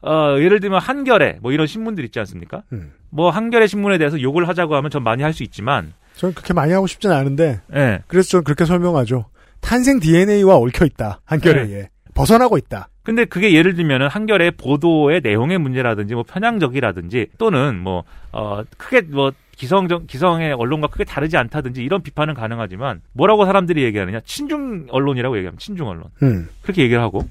[0.01, 2.63] 어, 예를 들면 한겨레 뭐 이런 신문들 있지 않습니까?
[2.73, 2.93] 음.
[3.09, 6.71] 뭐 한겨레 신문에 대해서 욕을 하자고 하면 전 많이 할 수 있지만 저는 그렇게 많이
[6.73, 7.99] 하고 싶진 않은데 예.
[8.07, 9.25] 그래서 저는 그렇게 설명하죠.
[9.61, 11.21] 탄생 DNA와 얽혀 있다.
[11.25, 11.89] 한겨레에 네.
[12.15, 12.89] 벗어나고 있다.
[13.03, 19.31] 근데 그게 예를 들면은 한겨레 보도의 내용의 문제라든지 뭐 편향적이라든지 또는 뭐 어 크게 뭐
[19.55, 25.57] 기성적 기성의 언론과 크게 다르지 않다든지 이런 비판은 가능하지만 뭐라고 사람들이 얘기하느냐 친중 언론이라고 얘기하면
[25.57, 26.49] 친중 언론 음.
[26.61, 27.21] 그렇게 얘기를 하고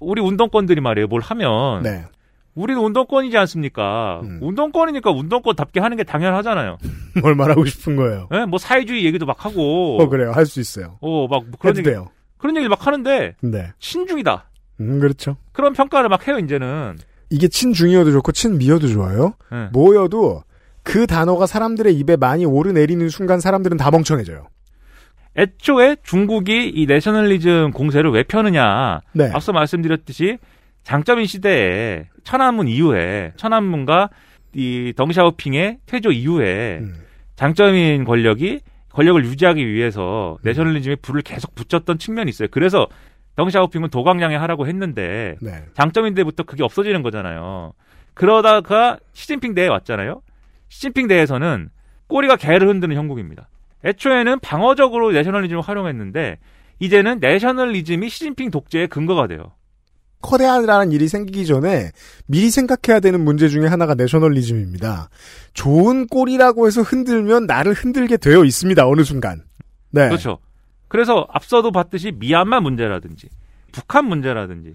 [0.00, 2.04] 우리 운동권들이 말이에요 뭘 하면 네.
[2.56, 4.20] 우리는 운동권이지 않습니까?
[4.40, 6.78] 운동권이니까 운동권답게 하는 게 당연하잖아요.
[7.22, 8.28] 뭘 말하고 싶은 거예요?
[8.34, 8.44] 예?
[8.46, 10.02] 뭐 사회주의 얘기도 막 하고.
[10.02, 10.32] 어 그래요.
[10.32, 10.98] 할 수 있어요.
[11.00, 12.08] 어, 막 뭐 그런 얘기, 돼요.
[12.38, 13.72] 그런 얘기를 막 하는데 네.
[13.78, 14.50] 친중이다.
[14.80, 15.36] 음 그렇죠.
[15.52, 16.96] 그런 평가를 막 해요 이제는.
[17.30, 19.34] 이게 친중이어도 좋고 친미여도 좋아요.
[19.52, 19.68] 예.
[19.72, 20.42] 뭐여도
[20.82, 24.46] 그 단어가 사람들의 입에 많이 오르내리는 순간 사람들은 다 멍청해져요.
[25.36, 29.00] 애초에 중국이 이 내셔널리즘 공세를 왜 펴느냐.
[29.12, 29.30] 네.
[29.32, 30.38] 앞서 말씀드렸듯이
[30.82, 34.08] 장점인 시대에 천안문 이후에 천안문과
[34.54, 36.94] 이 덩샤오핑의 퇴조 이후에 음.
[37.36, 38.60] 장점인 권력이
[38.92, 40.44] 권력을 유지하기 위해서 음.
[40.44, 42.48] 내셔널리즘에 불을 계속 붙였던 측면이 있어요.
[42.50, 42.86] 그래서
[43.36, 45.64] 덩샤오핑은 도광량에 하라고 했는데 네.
[45.74, 47.72] 장점인 데부터 그게 없어지는 거잖아요.
[48.14, 50.22] 그러다가 시진핑 대에 왔잖아요.
[50.68, 51.70] 시진핑 대에서는
[52.08, 53.48] 꼬리가 개를 흔드는 형국입니다.
[53.84, 56.38] 애초에는 방어적으로 내셔널리즘을 활용했는데
[56.80, 59.52] 이제는 내셔널리즘이 시진핑 독재의 근거가 돼요.
[60.20, 61.90] 커다라는 일이 생기기 전에
[62.26, 65.08] 미리 생각해야 되는 문제 중에 하나가 내셔널리즘입니다.
[65.54, 68.86] 좋은 꼴이라고 해서 흔들면 나를 흔들게 되어 있습니다.
[68.86, 69.42] 어느 순간.
[69.90, 70.08] 네.
[70.08, 70.38] 그렇죠.
[70.88, 73.28] 그래서 앞서도 봤듯이 미얀마 문제라든지
[73.72, 74.74] 북한 문제라든지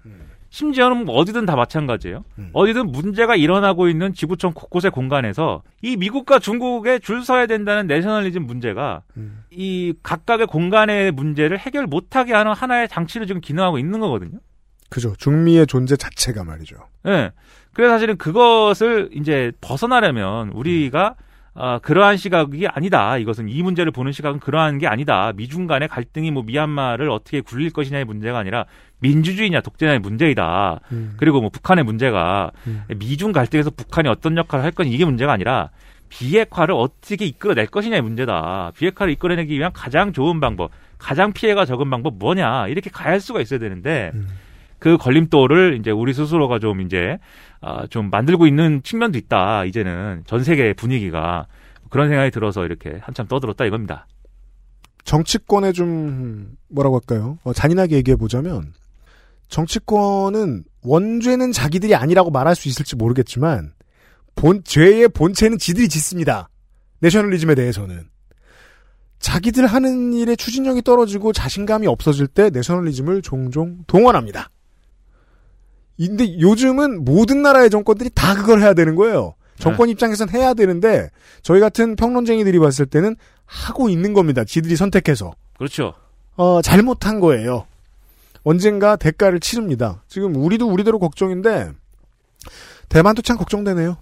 [0.49, 2.23] 심지어는 뭐 어디든 다 마찬가지예요.
[2.53, 9.01] 어디든 문제가 일어나고 있는 지구촌 곳곳의 공간에서 이 미국과 중국에 줄 서야 된다는 내셔널리즘 문제가
[9.49, 14.37] 이 각각의 공간의 문제를 해결 못하게 하는 하나의 장치로 지금 기능하고 있는 거거든요.
[14.93, 15.15] 그죠.
[15.17, 16.75] 중미의 존재 자체가 말이죠.
[17.07, 17.31] 예.
[17.73, 21.15] 그래서 사실은 그것을 이제 벗어나려면 우리가
[21.55, 23.17] 아, 그러한 시각이 아니다.
[23.17, 25.31] 이것은 이 문제를 보는 시각은 그러한 게 아니다.
[25.35, 28.65] 미중 간의 갈등이 뭐 미얀마를 어떻게 굴릴 것이냐의 문제가 아니라
[28.99, 30.79] 민주주의냐 독재냐의 문제이다.
[30.91, 31.13] 음.
[31.17, 32.51] 그리고 뭐 북한의 문제가
[32.97, 35.69] 미중 갈등에서 북한이 어떤 역할을 할 건 이게 문제가 아니라
[36.09, 38.71] 비핵화를 어떻게 이끌어낼 것이냐의 문제다.
[38.77, 40.69] 비핵화를 이끌어내기 위한 가장 좋은 방법,
[40.99, 42.67] 가장 피해가 적은 방법 뭐냐.
[42.67, 44.11] 이렇게 가야 할 수가 있어야 되는데
[44.83, 47.17] 그 걸림돌을 이제 우리 스스로가 좀 이제
[47.61, 49.63] 아, 좀 만들고 있는 측면도 있다.
[49.63, 51.47] 이제는 전 세계 분위기가
[51.89, 54.07] 그런 생각이 들어서 이렇게 한참 떠들었다 이겁니다.
[55.05, 57.37] 정치권에 좀 뭐라고 할까요?
[57.45, 58.73] 어, 잔인하게 얘기해 보자면
[59.47, 63.71] 정치권은 원죄는 자기들이 아니라고 말할 수 있을지 모르겠지만
[64.35, 66.49] 본 죄의 본체는 지들이 짓습니다.
[66.99, 68.09] 내셔널리즘에 대해서는
[69.19, 74.49] 자기들 하는 일에 추진력이 떨어지고 자신감이 없어질 때 내셔널리즘을 종종 동원합니다.
[76.07, 79.35] 근데 요즘은 모든 나라의 정권들이 다 그걸 해야 되는 거예요.
[79.57, 81.09] 정권 입장에선 해야 되는데
[81.41, 84.43] 저희 같은 평론쟁이들이 봤을 때는 하고 있는 겁니다.
[84.43, 85.33] 지들이 선택해서.
[85.57, 85.93] 그렇죠.
[86.35, 87.65] 어, 잘못한 거예요.
[88.43, 90.03] 언젠가 대가를 치릅니다.
[90.07, 91.71] 지금 우리도 우리대로 걱정인데
[92.89, 93.97] 대만도 참 걱정되네요.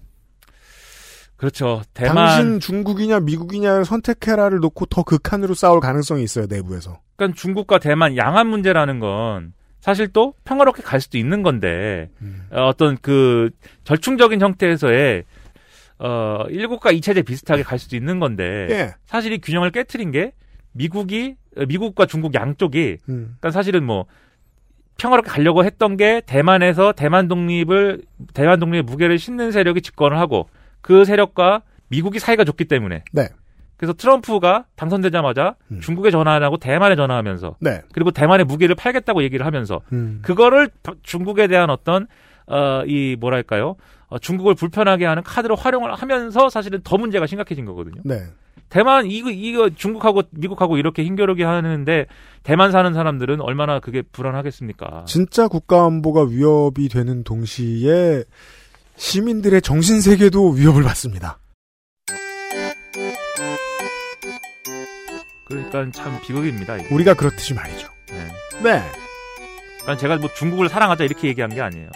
[1.36, 1.82] 그렇죠.
[1.94, 7.00] 대만 당신 중국이냐 미국이냐를 선택해라를 놓고 더 극한으로 싸울 가능성이 있어요 내부에서.
[7.16, 12.48] 그러니까 중국과 대만 양안 문제라는 건 사실 또 평화롭게 갈 수도 있는 건데 음.
[12.52, 13.50] 어, 어떤 그
[13.84, 15.24] 절충적인 형태에서의
[16.00, 18.94] 어 일국과 이체제 비슷하게 갈 수도 있는 건데 예.
[19.06, 20.34] 사실 이 균형을 깨트린 게
[20.72, 23.36] 미국이 어, 미국과 중국 양쪽이 음.
[23.40, 24.06] 그러니까 사실은 뭐
[24.98, 28.04] 평화롭게 가려고 했던 게 대만에서 대만 독립을
[28.34, 30.48] 대만 독립의 무게를 싣는 세력이 집권을 하고
[30.82, 33.30] 그 세력과 미국이 사이가 좋기 때문에 네.
[33.82, 37.82] 그래서 트럼프가 당선되자마자 중국에 전화 안 하고 대만에 전화하면서 네.
[37.94, 40.20] 그리고 대만의 무기를 팔겠다고 얘기를 하면서 음.
[40.22, 42.06] 그거를 바- 중국에 대한 어떤
[42.46, 43.78] 어 이 뭐랄까요
[44.08, 48.02] 어, 중국을 불편하게 하는 카드로 활용을 하면서 사실은 더 문제가 심각해진 거거든요.
[48.06, 48.20] 네.
[48.70, 52.06] 대만 이거 이거 중국하고 미국하고 이렇게 힘겨루게 하는데
[52.44, 55.06] 대만 사는 사람들은 얼마나 그게 불안하겠습니까?
[55.08, 58.26] 진짜 국가 안보가 위협이 되는 동시에
[58.96, 61.40] 시민들의 정신 세계도 위협을 받습니다.
[65.52, 66.78] 그러니까 참 비극입니다.
[66.78, 66.94] 이게.
[66.94, 67.88] 우리가 그렇듯이 말이죠.
[68.10, 68.28] 네.
[68.64, 68.84] 네.
[69.82, 71.90] 그러니까 제가 뭐 중국을 사랑하자 이렇게 얘기한 게 아니에요.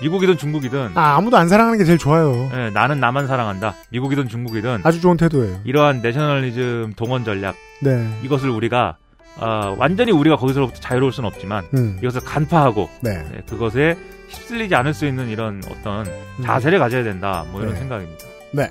[0.00, 2.48] 미국이든 중국이든 아, 아무도 안 사랑하는 게 제일 좋아요.
[2.54, 3.74] 예, 나는 나만 사랑한다.
[3.90, 5.60] 미국이든 중국이든 아주 좋은 태도예요.
[5.64, 8.08] 이러한 내셔널리즘 동원 전략 네.
[8.22, 8.96] 이것을 우리가
[9.38, 11.98] 어, 완전히 우리가 거기서부터 자유로울 수는 없지만 음.
[12.00, 13.24] 이것을 간파하고 네.
[13.32, 13.96] 네, 그것에
[14.28, 16.06] 휩쓸리지 않을 수 있는 이런 어떤
[16.44, 17.44] 자세를 가져야 된다.
[17.50, 17.80] 뭐 이런 네.
[17.80, 18.24] 생각입니다.
[18.52, 18.68] 네.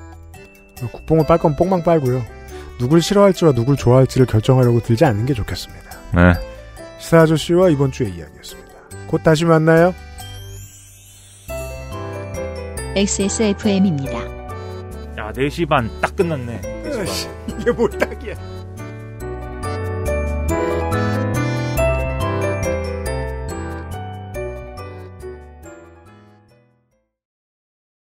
[0.91, 2.23] 국뽕을 빨 건 뽕망 빨고요.
[2.79, 5.97] 누굴 싫어할지와 누굴 좋아할지를 결정하려고 들지 않는 게 좋겠습니다.
[6.13, 6.33] 네.
[6.99, 8.71] 시사 아저씨와 이번 주의 이야기였습니다.
[9.07, 9.93] 곧 다시 만나요.
[12.95, 14.13] XSFM입니다.
[15.17, 16.61] 야, 4시 반 딱 끝났네.
[16.83, 17.59] 4시 반.
[17.61, 18.35] 이게 뭘 딱이야.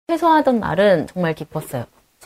[0.07, 1.85] 퇴소하던 날은 정말 기뻤어요.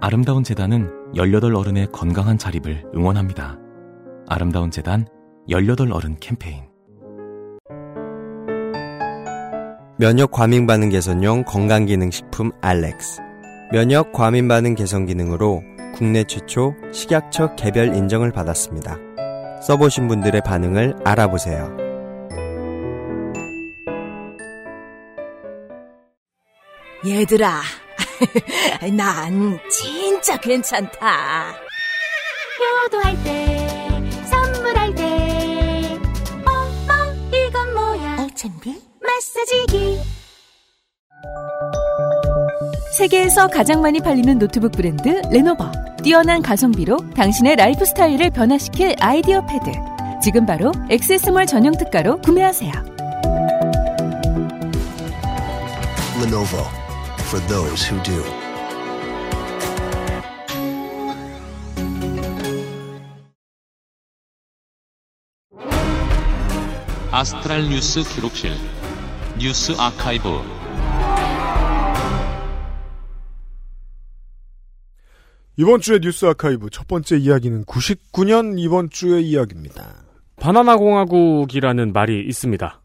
[0.00, 3.58] 아름다운 재단은 18 어른의 건강한 자립을 응원합니다.
[4.28, 5.06] 아름다운 재단
[5.48, 6.62] 18 어른 캠페인.
[9.98, 13.20] 면역 과민 반응 개선용 건강 기능 식품 알렉스.
[13.72, 15.62] 면역 과민 반응 개선 기능으로
[15.94, 18.96] 국내 최초 식약처 개별 인정을 받았습니다.
[19.62, 21.76] 써보신 분들의 반응을 알아보세요.
[27.04, 27.62] 얘들아,
[28.96, 31.54] 난 진짜 괜찮다.
[32.84, 35.98] 효도할 때, 선물할 때,
[36.46, 38.16] 어, 어, 이건 뭐야?
[38.18, 38.82] 알찬비?
[39.00, 40.00] 마사지기.
[42.96, 45.70] 세계에서 가장 많이 팔리는 노트북 브랜드 레노버.
[46.02, 49.70] 뛰어난 가성비로 당신의 라이프 스타일을 변화시킬 아이디어 패드.
[50.22, 52.72] 지금 바로 액세스몰 전용 특가로 구매하세요.
[56.20, 56.77] Lenovo
[57.28, 58.24] for those who do.
[67.10, 68.52] 아스트랄 뉴스 기록실
[69.38, 70.28] 뉴스 아카이브
[75.56, 80.04] 이번 주의 뉴스 아카이브 첫 번째 이야기는 99년 이번 주의 이야기입니다.
[80.36, 82.80] 바나나 공화국이라는 말이 있습니다.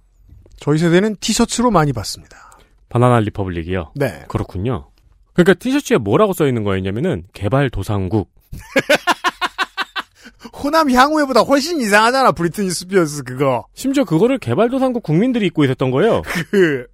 [0.58, 2.53] 저희 세대는 티셔츠로 많이 봤습니다.
[2.94, 3.94] 바나나 리퍼블릭이요.
[3.96, 4.24] 네.
[4.28, 4.91] 그렇군요.
[5.34, 8.30] 그러니까 티셔츠에 뭐라고 써 있는 거였냐면은 개발 도상국.
[10.54, 13.66] 호남 향우회보다 훨씬 이상하잖아 브리트니 스피어스 그거.
[13.74, 16.22] 심지어 그거를 개발도상국 국민들이 입고 있었던 거예요.
[16.52, 16.86] 그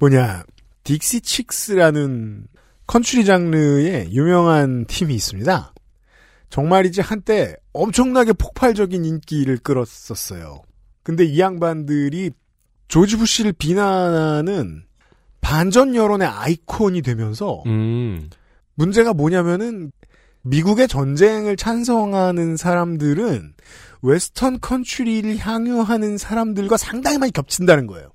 [0.00, 0.42] 뭐냐
[0.82, 2.48] 딕시 칙스라는
[2.88, 5.72] 컨츄리 장르의 유명한 팀이 있습니다.
[6.50, 10.62] 정말이지 한때 엄청나게 폭발적인 인기를 끌었었어요.
[11.04, 12.32] 근데 이 양반들이
[12.88, 14.87] 조지 부시를 비난하는
[15.40, 18.28] 반전 여론의 아이콘이 되면서 음.
[18.74, 19.92] 문제가 뭐냐면은
[20.42, 23.54] 미국의 전쟁을 찬성하는 사람들은
[24.02, 28.12] 웨스턴 컨츄리를 향유하는 사람들과 상당히 많이 겹친다는 거예요.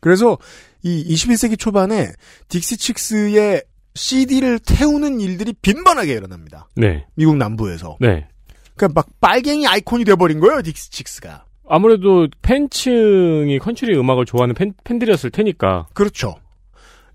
[0.00, 0.38] 그래서
[0.82, 2.12] 이 21세기 초반에
[2.48, 6.68] Dixie Chicks의 CD를 태우는 일들이 빈번하게 일어납니다.
[6.76, 7.06] 네.
[7.14, 7.96] 미국 남부에서.
[8.00, 8.28] 네.
[8.76, 11.44] 그러니까 막 빨갱이 아이콘이 돼버린 거예요, Dixie Chicks가.
[11.68, 15.88] 아무래도 팬층이 컨츄리 음악을 좋아하는 팬, 팬들이었을 테니까.
[15.92, 16.36] 그렇죠.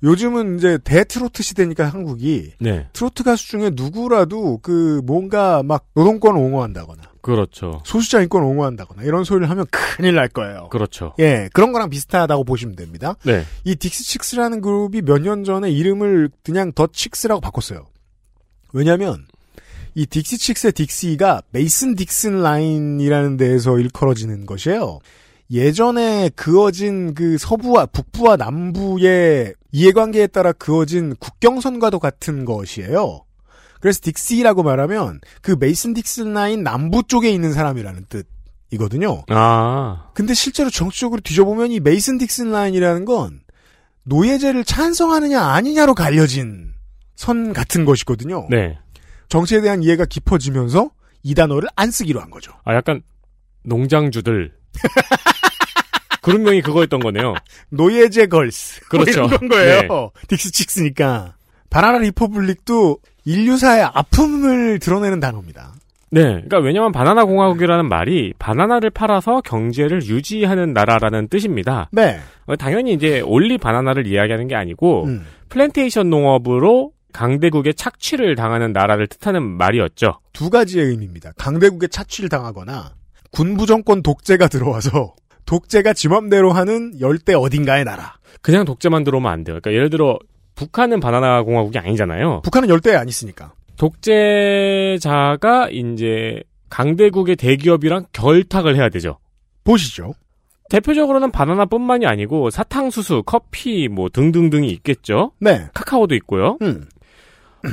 [0.04, 2.88] 요즘은 이제 대트로트 시대니까 한국이 네.
[2.91, 7.82] 트로트 가수 중에 누구라도 그 뭔가 막 노동권 옹호한다거나 그렇죠.
[7.86, 10.68] 소수자 인권 옹호한다거나 이런 소리를 하면 큰일 날 거예요.
[10.70, 11.14] 그렇죠.
[11.20, 13.16] 예, 그런 거랑 비슷하다고 보시면 됩니다.
[13.24, 13.45] 네.
[13.64, 17.88] 이 Dixie Chicks라는 그룹이 몇 년 전에 이름을 그냥 The Chicks라고 바꿨어요.
[18.74, 19.26] 왜냐면
[19.95, 24.99] 이 Dixie Chicks의 Dixie가 Mason-Dixon line이라는 데에서 일컬어지는 것이에요.
[25.49, 33.26] 예전에 그어진 그 서부와 북부와 남부의 이해관계에 따라 그어진 국경선과도 같은 것이에요.
[33.82, 38.06] 그래서 Dixie라고 말하면 그 Mason-Dixon line 남부 쪽에 있는 사람이라는
[38.70, 39.24] 뜻이거든요.
[39.28, 40.10] 아.
[40.14, 43.42] 근데 실제로 정치적으로 뒤져보면 이 Mason-Dixon line이라는 건
[44.04, 46.72] 노예제를 찬성하느냐 아니냐로 갈려진
[47.16, 48.48] 선 같은 것이거든요.
[48.50, 48.78] 네.
[49.28, 50.92] 정치에 대한 이해가 깊어지면서
[51.24, 52.54] 이 단어를 안 쓰기로 한 거죠.
[52.64, 53.02] 아, 약간
[53.64, 54.54] 농장주들.
[56.24, 57.36] 그룹명이 그거였던 거네요.
[57.70, 58.82] 노예제 girls.
[58.90, 59.22] 그렇죠.
[59.22, 59.82] 뭐 이런 건 거예요.
[59.82, 59.88] 네.
[60.36, 61.34] Dixie Chicks니까.
[61.70, 65.74] banana republic도 인류사의 아픔을 드러내는 단어입니다.
[66.12, 66.22] 네.
[66.22, 71.90] 그러니까 왜냐면 바나나 공화국이라는 말이 바나나를 팔아서 경제를 유지하는 나라라는 뜻입니다.
[71.92, 72.20] 네.
[72.46, 75.26] 어, 당연히 이제 only 바나나를 이야기하는 게 아니고 음.
[75.50, 80.20] 플랜테이션 농업으로 강대국의 착취를 당하는 나라를 뜻하는 말이었죠.
[80.34, 81.32] 두 가지의 의미입니다.
[81.38, 82.94] 강대국의 착취를 당하거나
[83.32, 85.16] 군부 정권 독재가 들어와서
[85.46, 88.16] 독재가 지맘대로 하는 열대 어딘가의 나라.
[88.41, 89.60] 그냥 독재만 들어오면 안 돼요.
[89.62, 90.18] 그러니까 예를 들어
[90.56, 92.41] 북한은 바나나 공화국이 아니잖아요.
[92.44, 93.54] 북한은 열대에 안 있으니까.
[93.78, 99.18] 독재자가 이제 강대국의 대기업이랑 결탁을 해야 되죠.
[99.64, 100.14] 보시죠.
[100.70, 105.32] 대표적으로는 바나나뿐만이 아니고 사탕수수, 커피 뭐 등등등이 있겠죠.
[105.39, 105.68] 네.
[105.74, 106.58] 카카오도 있고요.
[106.62, 106.86] 음.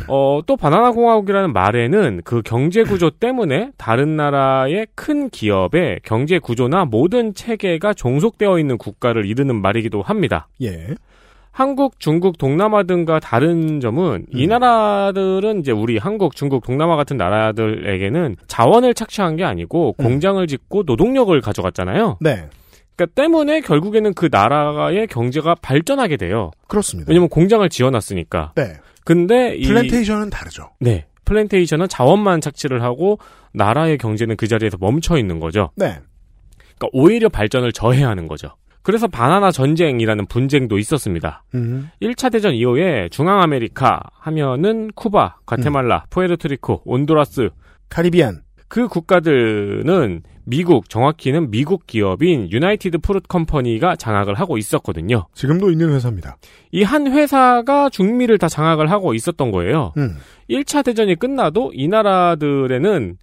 [0.09, 6.85] 어, 또 바나나 공화국이라는 말에는 그 경제 구조 때문에 다른 나라의 큰 기업의 경제 구조나
[6.85, 10.49] 모든 체계가 종속되어 있는 국가를 이르는 말이기도 합니다.
[10.63, 10.95] 예.
[11.53, 18.37] 한국, 중국, 동남아 등과 다른 점은 이 나라들은 이제 우리 한국, 중국, 동남아 같은 나라들에게는
[18.47, 22.19] 자원을 착취한 게 아니고 공장을 짓고 노동력을 가져갔잖아요.
[22.21, 22.49] 네.
[22.95, 26.51] 그러니까 때문에 결국에는 그 나라의 경제가 발전하게 돼요.
[26.69, 27.09] 그렇습니다.
[27.09, 28.53] 왜냐면 공장을 지어놨으니까.
[28.55, 28.75] 네.
[29.05, 30.71] 근데 이 플랜테이션은 다르죠.
[30.81, 31.07] 네.
[31.25, 33.19] 플랜테이션은 자원만 착취를 하고
[33.53, 35.71] 나라의 경제는 그 자리에서 멈춰 있는 거죠.
[35.77, 35.99] 네.
[36.59, 38.49] 그러니까 오히려 발전을 저해하는 거죠.
[38.83, 41.45] 그래서 바나나 전쟁이라는 분쟁도 있었습니다.
[41.55, 41.91] 음.
[42.01, 47.51] 1차 대전 이후에 중앙아메리카 하면은 쿠바, 과테말라, 푸에르토리코, 온두라스,
[47.91, 55.27] Caribbean 그 국가들은 미국, 정확히는 미국 기업인 United Fruit Company가 장악을 하고 있었거든요.
[55.35, 56.37] 지금도 있는 회사입니다.
[56.73, 59.93] 이 한 회사가 중미를 다 장악을 하고 있었던 거예요.
[59.97, 60.17] 음.
[60.49, 63.19] 1차 대전이 끝나도 이 나라들에는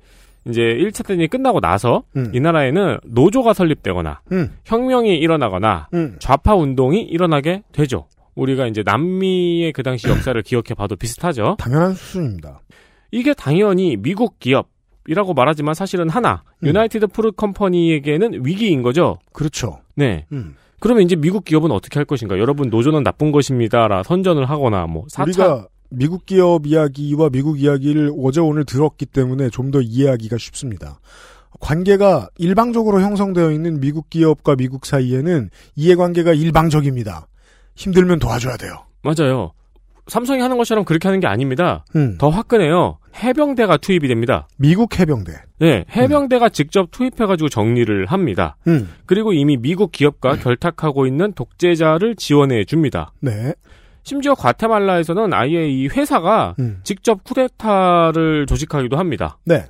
[0.50, 2.30] 이제 1차 대전이 끝나고 나서 음.
[2.34, 4.52] 이 나라에는 노조가 설립되거나 음.
[4.66, 6.18] 혁명이 일어나거나 음.
[6.20, 8.08] 좌파 운동이 일어나게 되죠.
[8.36, 11.56] 우리가 이제 남미의 그 당시 역사를 기억해 봐도 비슷하죠.
[11.58, 12.62] 당연한 수준입니다.
[13.12, 14.68] 이게 당연히 미국 기업
[15.08, 19.18] 이라고 말하지만 사실은 하나 United Fruit Company에게는 위기인 거죠.
[19.34, 19.80] 그렇죠.
[19.96, 20.26] 네.
[20.32, 20.56] 음.
[20.80, 22.38] 그러면 이제 미국 기업은 어떻게 할 것인가?
[22.38, 28.42] 여러분 노조는 나쁜 것입니다라 선전을 하거나 뭐 4차 우리가 미국 기업 이야기와 미국 이야기를 어제
[28.42, 31.00] 오늘 들었기 때문에 좀 더 이해하기가 쉽습니다.
[31.60, 37.28] 관계가 일방적으로 형성되어 있는 미국 기업과 미국 사이에는 이해관계가 일방적입니다.
[37.76, 38.84] 힘들면 도와줘야 돼요.
[39.02, 39.54] 맞아요.
[40.08, 41.86] 삼성이 하는 것처럼 그렇게 하는 게 아닙니다.
[41.96, 42.18] 음.
[42.18, 42.98] 더 화끈해요.
[43.16, 44.48] 해병대가 투입이 됩니다.
[44.58, 45.34] 미국 해병대.
[45.60, 48.58] 네, 해병대가 직접 투입해가지고 정리를 합니다.
[48.68, 48.90] 음.
[49.06, 53.12] 그리고 이미 미국 기업과 결탁하고 있는 독재자를 지원해 줍니다.
[53.20, 53.54] 네.
[54.04, 56.80] 심지어 과테말라에서는 아예 이 회사가 음.
[56.84, 59.38] 직접 쿠데타를 조직하기도 합니다.
[59.44, 59.66] 네.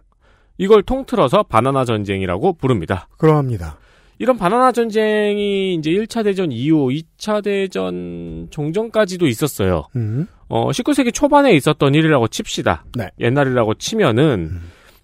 [0.60, 3.08] 이걸 통틀어서 바나나 전쟁이라고 부릅니다.
[3.18, 3.78] 그러합니다.
[4.20, 9.88] 이런 바나나 전쟁이 이제 1차 대전 이후 2차 대전 종전까지도 있었어요.
[9.96, 10.28] 음.
[10.48, 12.86] 어, 19세기 초반에 있었던 일이라고 칩시다.
[12.96, 13.10] 네.
[13.20, 14.60] 옛날이라고 치면은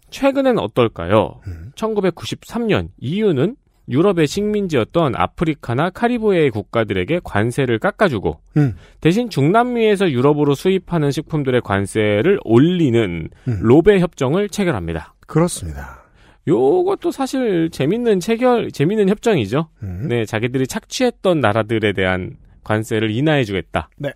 [0.09, 1.41] 최근엔 어떨까요?
[1.75, 3.55] 1993년 이유는
[3.89, 8.75] 유럽의 식민지였던 아프리카나 카리브해의 국가들에게 관세를 깎아주고 음.
[9.01, 13.59] 대신 중남미에서 유럽으로 수입하는 식품들의 관세를 올리는 음.
[13.61, 15.15] 로베 협정을 체결합니다.
[15.27, 16.02] 그렇습니다.
[16.47, 19.69] 요것도 사실 재밌는 체결, 재밌는 협정이죠.
[19.83, 20.07] 음.
[20.09, 23.89] 네, 자기들이 착취했던 나라들에 대한 관세를 인하해주겠다.
[23.97, 24.11] 네.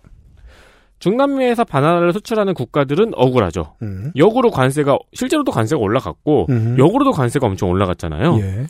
[0.98, 3.76] 중남미에서 바나나를 수출하는 국가들은 억울하죠.
[3.82, 4.12] 음.
[4.16, 6.76] 역으로 관세가 실제로도 관세가 올라갔고 음.
[6.78, 8.38] 역으로도 관세가 엄청 올라갔잖아요.
[8.40, 8.66] 예.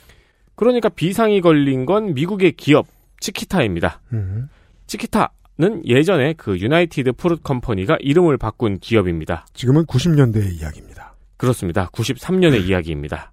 [0.55, 2.85] 그러니까 비상이 걸린 건 미국의 기업
[3.19, 4.01] Chiquita입니다.
[4.13, 4.49] 음.
[4.85, 9.47] Chiquita는 예전에 그 United Fruit Company가 이름을 바꾼 기업입니다.
[9.53, 11.15] 지금은 90년대의 이야기입니다.
[11.37, 11.89] 그렇습니다.
[11.93, 13.31] 93년의 이야기입니다.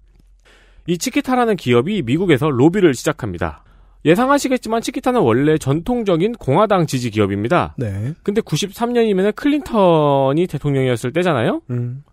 [0.87, 3.63] 이 치키타라는 기업이 미국에서 로비를 시작합니다.
[4.05, 7.75] 예상하시겠지만 치키타는 원래 전통적인 공화당 지지 기업입니다.
[7.77, 8.13] 네.
[8.23, 11.61] 근데 93년이면 클린턴이 대통령이었을 때잖아요.
[11.69, 12.03] 음.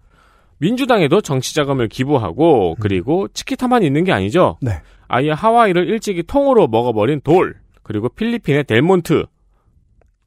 [0.59, 4.59] 민주당에도 정치 자금을 기부하고 그리고 치키타만 있는 게 아니죠.
[4.61, 4.83] 네.
[5.09, 9.27] 아예 하와이를 일찍이 통으로 먹어버린 돌 그리고 필리핀의 델몬트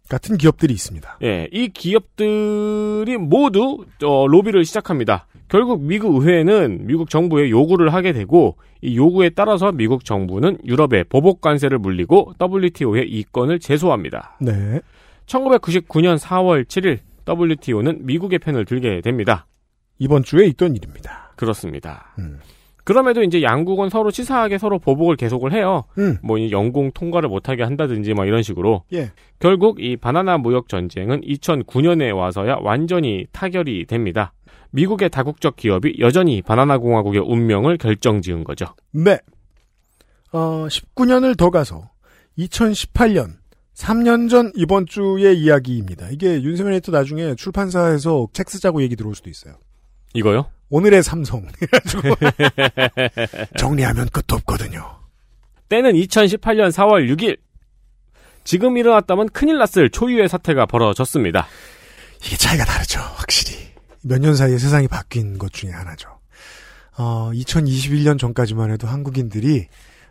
[0.07, 1.19] 같은 기업들이 있습니다.
[1.23, 5.27] 예, 이 기업들이 모두 어, 로비를 시작합니다.
[5.49, 11.41] 결국 미국 의회는 미국 정부에 요구를 하게 되고 이 요구에 따라서 미국 정부는 유럽에 보복
[11.41, 14.37] 관세를 물리고 WTO에 이권을 제소합니다.
[14.41, 14.81] 네.
[15.25, 19.47] 1999년 4월 7일 WTO는 미국의 편을 들게 됩니다.
[19.99, 21.33] 이번 주에 있던 일입니다.
[21.35, 22.13] 그렇습니다.
[22.19, 22.39] 음.
[22.83, 25.83] 그럼에도 이제 양국은 서로 치사하게 서로 보복을 계속을 해요.
[25.97, 26.17] 음.
[26.23, 28.83] 뭐이 영공 통과를 못하게 한다든지 막 이런 식으로.
[28.93, 29.11] 예.
[29.39, 34.31] 결국 이 바나나 무역 전쟁은 2009년에 와서야 완전히 타결이 됩니다.
[34.71, 38.67] 미국의 다국적 기업이 여전히 바나나 공화국의 운명을 결정지은 거죠.
[38.91, 39.19] 네.
[40.31, 41.89] 어, 19년을 더 가서
[42.37, 43.37] 2018년
[43.75, 46.09] 3년 전 이번 주의 이야기입니다.
[46.09, 49.55] 이게 윤세민 에디터 나중에 출판사에서 책 쓰자고 얘기 들어올 수도 있어요.
[50.13, 50.49] 이거요?
[50.69, 51.45] 오늘의 삼성.
[53.57, 54.99] 정리하면 끝도 없거든요.
[55.69, 57.37] 때는 2018년 4월 6일.
[58.43, 61.47] 지금 일어났다면 큰일 났을 초유의 사태가 벌어졌습니다.
[62.25, 63.66] 이게 차이가 다르죠, 확실히.
[64.07, 66.09] 몇 년 사이에 세상이 바뀐 것 중에 하나죠.
[66.97, 69.67] 어, 2021년 전까지만 해도 한국인들이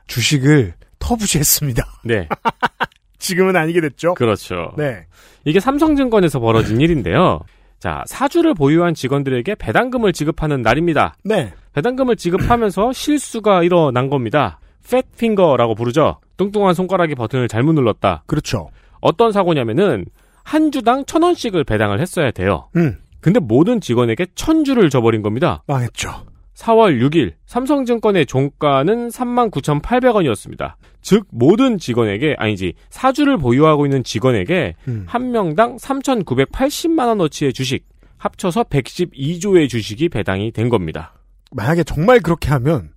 [0.07, 1.84] 주식을 터부시했습니다.
[2.05, 2.28] 네.
[3.18, 4.14] 지금은 아니게 됐죠.
[4.14, 4.72] 그렇죠.
[4.76, 5.07] 네.
[5.44, 7.40] 이게 삼성증권에서 벌어진 일인데요.
[7.78, 11.14] 자, 사주를 보유한 직원들에게 배당금을 지급하는 날입니다.
[11.24, 11.53] 네.
[11.74, 14.61] 배당금을 지급하면서 실수가 일어난 겁니다.
[14.88, 16.20] 팻핑거라고 부르죠.
[16.36, 18.22] 뚱뚱한 손가락이 버튼을 잘못 눌렀다.
[18.26, 18.70] 그렇죠.
[19.01, 20.05] 어떤 사고냐면은
[20.44, 22.68] 한 주당 천 원씩을 배당을 했어야 돼요.
[22.76, 22.99] 음.
[23.26, 25.64] 근데 모든 직원에게 천 주를 줘버린 겁니다.
[25.66, 26.26] 망했죠.
[26.54, 30.74] 4월 6일 삼성증권의 종가는 39,800원이었습니다.
[31.02, 35.06] 즉 모든 직원에게 아니지 사주를 보유하고 있는 직원에게 음.
[35.08, 37.84] 한 명당 3,980만 원어치의 주식
[38.16, 41.12] 합쳐서 112조의 주식이 배당이 된 겁니다.
[41.50, 42.92] 만약에 정말 그렇게 하면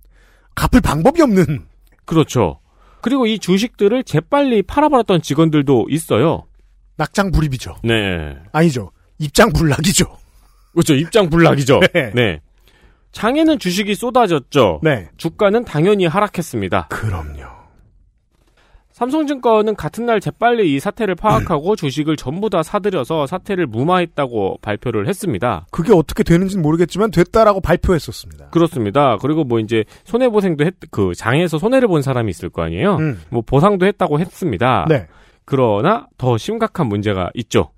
[0.54, 1.66] 갚을 방법이 없는
[2.04, 2.60] 그렇죠.
[3.00, 6.46] 그리고 이 주식들을 재빨리 팔아버렸던 직원들도 있어요.
[6.94, 7.78] 낙장 불입이죠.
[7.82, 8.36] 네.
[8.52, 8.92] 아니죠.
[9.18, 10.19] 입장 불락이죠.
[10.72, 10.94] 그렇죠.
[10.94, 11.80] 입장 불락이죠.
[11.92, 12.12] 네.
[12.14, 12.40] 네.
[13.12, 14.80] 장에는 주식이 쏟아졌죠.
[14.82, 15.08] 네.
[15.16, 16.88] 주가는 당연히 하락했습니다.
[16.88, 17.60] 그럼요.
[18.92, 25.64] 삼성증권은 같은 날 재빨리 이 사태를 파악하고 주식을 전부 다 사들여서 사태를 무마했다고 발표를 했습니다.
[25.70, 28.50] 그게 어떻게 되는지는 모르겠지만 됐다라고 발표했었습니다.
[28.50, 29.16] 그렇습니다.
[29.16, 32.96] 그리고 뭐 이제 손해보상도 했, 그 장에서 손해를 본 사람이 있을 거 아니에요?
[32.96, 33.22] 음.
[33.30, 34.84] 뭐 보상도 했다고 했습니다.
[34.88, 35.06] 네.
[35.46, 37.70] 그러나 더 심각한 문제가 있죠.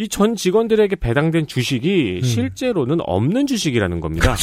[0.00, 2.26] 이 전 직원들에게 배당된 주식이 음.
[2.26, 4.34] 실제로는 없는 주식이라는 겁니다.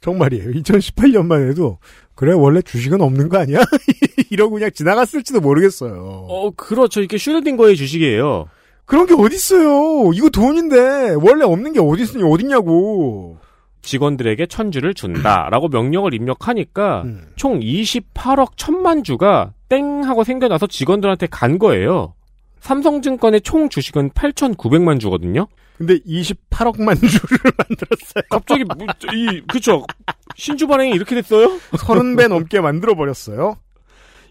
[0.00, 0.50] 정말이에요.
[0.50, 1.78] 2018년만 해도
[2.16, 3.58] 그래 원래 주식은 없는 거 아니야?
[4.30, 6.26] 이러고 그냥 지나갔을지도 모르겠어요.
[6.28, 7.00] 어, 그렇죠.
[7.02, 8.48] 이게 슈르딩거의 주식이에요.
[8.84, 10.12] 그런 게 어딨어요.
[10.12, 13.38] 이거 돈인데 원래 없는 게 어딨으니 어딨냐고.
[13.82, 17.28] 직원들에게 천주를 준다라고 명령을 입력하니까 음.
[17.36, 22.14] 총 28억 천만 주가 땡 하고 생겨나서 직원들한테 간 거예요.
[22.60, 25.46] 삼성증권의 총 주식은 8,900만 주거든요.
[25.76, 28.22] 근데 28억만 주를 만들었어요.
[28.30, 29.84] 갑자기 뭐, 이 그쵸
[30.36, 31.58] 신주 발행이 이렇게 됐어요?
[31.72, 33.56] 30배 넘게 만들어 버렸어요.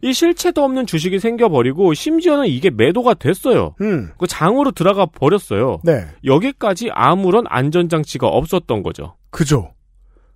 [0.01, 3.75] 이 실체도 없는 주식이 생겨버리고 심지어는 이게 매도가 됐어요.
[3.81, 4.11] 음.
[4.17, 5.79] 그 장으로 들어가 버렸어요.
[5.83, 6.05] 네.
[6.23, 9.15] 여기까지 아무런 안전장치가 없었던 거죠.
[9.29, 9.73] 그죠.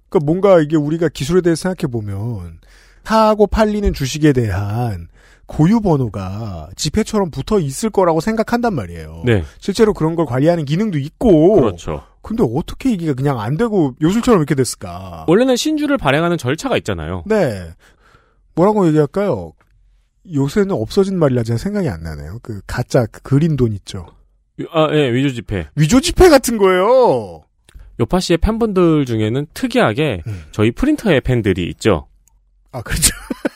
[0.10, 2.60] 그러니까 뭔가 이게 우리가 기술에 대해서 생각해 보면
[3.04, 5.08] 사고 팔리는 주식에 대한
[5.50, 9.24] 고유 번호가 지폐처럼 붙어 있을 거라고 생각한단 말이에요.
[9.26, 9.43] 네.
[9.58, 11.56] 실제로 그런 걸 관리하는 기능도 있고.
[11.56, 12.04] 그렇죠.
[12.22, 15.26] 근데 어떻게 이게 그냥 안 되고 요술처럼 이렇게 됐을까?
[15.28, 17.24] 원래는 신주를 발행하는 절차가 있잖아요.
[17.26, 17.72] 네.
[18.54, 19.54] 뭐라고 얘기할까요?
[20.32, 22.39] 요새는 없어진 말이라 제가 생각이 안 나네요.
[22.43, 24.06] 그 가짜 그 그린 돈 있죠.
[24.72, 25.68] 아, 예, 위조 지폐.
[25.76, 27.41] 위조 지폐 같은 거예요.
[28.00, 30.43] 요파 씨의 팬분들 중에는 특이하게 음.
[30.52, 32.08] 저희 프린터의 팬들이 있죠.
[32.72, 33.10] 아, 그렇죠.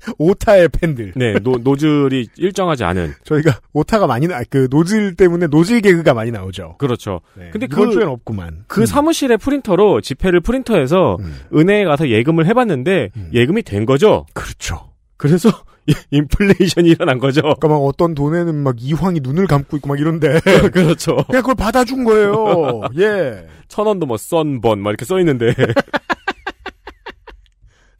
[0.18, 1.12] 오타의 팬들.
[1.16, 3.14] 네, 노, 노즐이 일정하지 않은.
[3.24, 6.76] 저희가 오타가 많이 나, 그 노즐 때문에 노즐 개그가 많이 나오죠.
[6.78, 7.20] 그렇죠.
[7.34, 8.64] 네, 근데 그, 주엔 없구만.
[8.66, 11.18] 그 사무실의 프린터로 지폐를 프린터해서
[11.54, 14.26] 은행에 가서 예금을 해봤는데 예금이 된 거죠.
[14.32, 14.90] 그렇죠.
[15.16, 15.50] 그래서
[16.10, 17.42] 인플레이션이 일어난 거죠.
[17.42, 20.40] 그러니까 막 어떤 돈에는 막 이황이 눈을 감고 있고 막 이런데.
[20.72, 21.16] 그렇죠.
[21.26, 22.82] 그냥 그걸 받아준 거예요.
[22.98, 23.46] 예.
[23.68, 25.54] 천 원도 뭐 썬번 막 이렇게 써 있는데.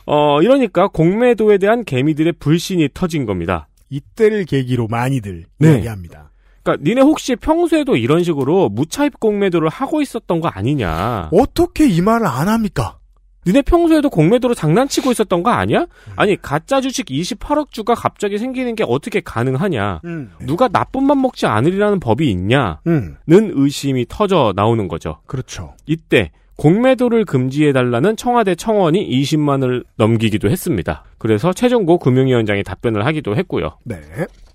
[0.06, 3.68] 어 이러니까 공매도에 대한 개미들의 불신이 터진 겁니다.
[3.90, 5.72] 이때를 계기로 많이들 네.
[5.72, 6.30] 이야기합니다.
[6.62, 11.30] 그러니까 니네 혹시 평소에도 이런 식으로 무차입 공매도를 하고 있었던 거 아니냐?
[11.32, 12.98] 어떻게 이 말을 안 합니까?
[13.46, 15.86] 니네 평소에도 공매도로 장난치고 있었던 거 아니야?
[16.16, 20.02] 아니 가짜 주식 28억 주가 갑자기 생기는 게 어떻게 가능하냐?
[20.04, 20.32] 음.
[20.42, 23.16] 누가 나쁜 맘 먹지 않으리라는 법이 있냐는 음.
[23.28, 25.20] 의심이 터져 나오는 거죠.
[25.26, 25.74] 그렇죠.
[25.86, 31.04] 이때 공매도를 금지해달라는 청와대 청원이 20만을 넘기기도 했습니다.
[31.16, 33.78] 그래서 최종고 금융위원장이 답변을 하기도 했고요.
[33.84, 33.98] 네.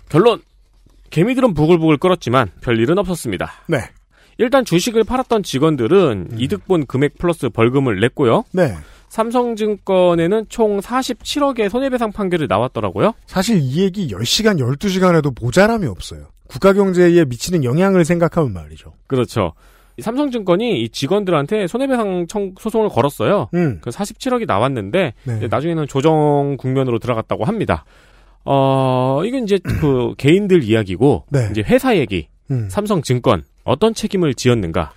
[0.08, 0.40] 결론
[1.10, 3.52] 개미들은 부글부글 끓었지만 별일은 없었습니다.
[3.68, 3.80] 네.
[4.38, 8.44] 일단 주식을 팔았던 직원들은 이득 본 금액 플러스 벌금을 냈고요.
[8.52, 8.76] 네.
[9.10, 13.14] 삼성증권에는 총 47억의 손해배상 판결이 나왔더라고요.
[13.26, 16.28] 사실 이 얘기 10시간, 12시간 해도 모자람이 없어요.
[16.48, 18.94] 국가 경제에 미치는 영향을 생각하면 말이죠.
[19.08, 19.54] 그렇죠.
[19.98, 23.50] 이 삼성증권이 이 직원들한테 손해배상 청, 소송을 걸었어요.
[23.54, 23.80] 음.
[23.82, 25.48] 그 47억이 나왔는데 네.
[25.50, 27.86] 나중에는 조정 국면으로 들어갔다고 합니다.
[28.44, 31.48] 어, 이건 이제 그 개인들 이야기고 네.
[31.52, 32.28] 이제 회사 얘기.
[32.52, 32.68] 음.
[32.70, 34.92] 삼성증권 어떤 책임을 지었는가?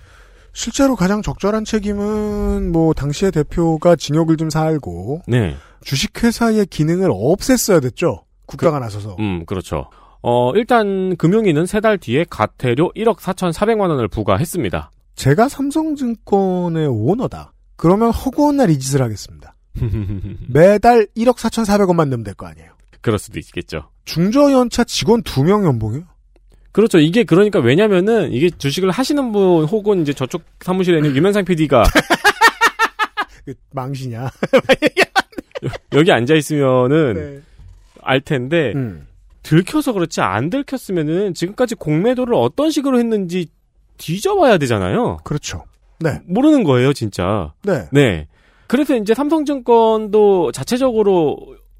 [0.53, 5.55] 실제로 가장 적절한 책임은 뭐 당시의 대표가 징역을 좀 살고 네.
[5.83, 8.25] 주식회사의 기능을 없앴어야 됐죠.
[8.45, 9.15] 국가가 나서서.
[9.19, 9.89] 음, 그렇죠.
[10.21, 14.91] 어, 일단 금융위는 세 달 뒤에 가태료 1억 4,400만 원을 부과했습니다.
[15.15, 17.53] 제가 삼성증권의 오너다.
[17.75, 19.55] 그러면 허구한 날 이 짓을 하겠습니다.
[20.49, 22.71] 매달 1억 4,400원만 내면 될 거 아니에요.
[23.01, 23.89] 그럴 수도 있겠죠.
[24.05, 26.03] 중저연차 직원 2명 연봉이요?
[26.73, 26.99] 그렇죠.
[26.99, 31.83] 이게 그러니까 왜냐면은 이게 주식을 하시는 분 혹은 이제 저쪽 사무실에 있는 유면상 PD가
[33.45, 34.29] 그 망신이야.
[35.93, 37.41] 여기 앉아 있으면은 네.
[38.01, 39.07] 알 텐데 음.
[39.43, 43.47] 들켜서 그렇지 안 들켰으면은 지금까지 공매도를 어떤 식으로 했는지
[43.97, 45.17] 뒤져봐야 되잖아요.
[45.23, 45.65] 그렇죠.
[45.99, 46.21] 네.
[46.25, 47.53] 모르는 거예요, 진짜.
[47.63, 47.87] 네.
[47.91, 48.27] 네.
[48.67, 51.37] 그래서 이제 삼성증권도 자체적으로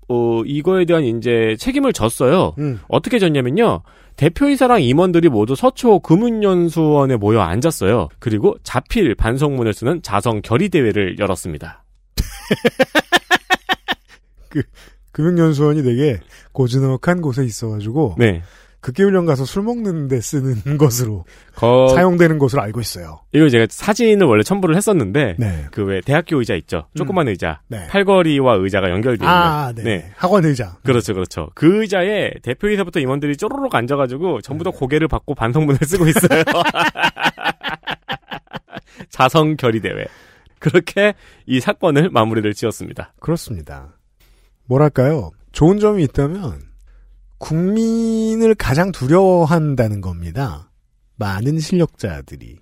[0.08, 2.56] 어, 이거에 대한 이제 책임을 졌어요.
[2.58, 2.80] 음.
[2.88, 3.84] 어떻게 졌냐면요.
[4.16, 8.10] 대표이사랑 임원들이 모두 서초 금은연수원에 모여 앉았어요.
[8.20, 11.84] 그리고 자필 반성문을 쓰는 자성 결의 대회를 열었습니다.
[14.50, 14.64] 그
[15.20, 16.22] 금융연수원이 되게
[16.54, 18.42] 고즈넉한 곳에 있어가지고 네.
[18.80, 21.90] 극기훈련 가서 술 먹는데 쓰는 것으로 거...
[21.90, 23.20] 사용되는 것으로 알고 있어요.
[23.34, 25.66] 이거 제가 사진을 원래 첨부를 했었는데 네.
[25.72, 26.88] 그왜 대학교 의자 있죠.
[26.96, 27.60] 조그만 의자.
[27.68, 27.86] 네.
[27.88, 29.28] 팔걸이와 의자가 연결되어 있는.
[29.28, 30.10] 아, 네.
[30.16, 30.78] 학원 의자.
[30.86, 31.50] 그렇죠, 그렇죠.
[31.54, 36.44] 그 의자에 대표이사부터 임원들이 쪼르륵 앉아가지고 전부 다 고개를 받고 반성문을 쓰고 있어요.
[39.12, 40.06] 자성 결의 대회.
[40.60, 41.14] 그렇게
[41.46, 43.14] 이 사건을 마무리를 지었습니다.
[43.20, 43.99] 그렇습니다.
[44.70, 45.32] 뭐랄까요?
[45.52, 46.62] 좋은 점이 있다면
[47.40, 50.72] 국민을 가장 두려워한다는 겁니다.
[51.16, 52.60] 많은 실력자들이.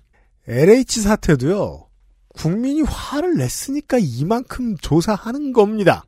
[0.48, 1.86] LH 사태도요.
[2.30, 6.04] 국민이 화를 냈으니까 이만큼 조사하는 겁니다.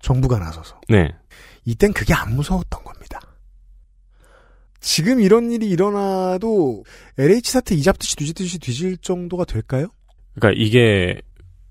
[0.00, 0.80] 정부가 나서서.
[0.88, 1.08] 네.
[1.64, 3.20] 이땐 그게 안 무서웠던 겁니다.
[4.80, 6.84] 지금 이런 일이 일어나도
[7.16, 9.88] LH 사태 이잡듯이 뒤집듯이 뒤질 정도가 될까요?
[10.34, 11.20] 그러니까 이게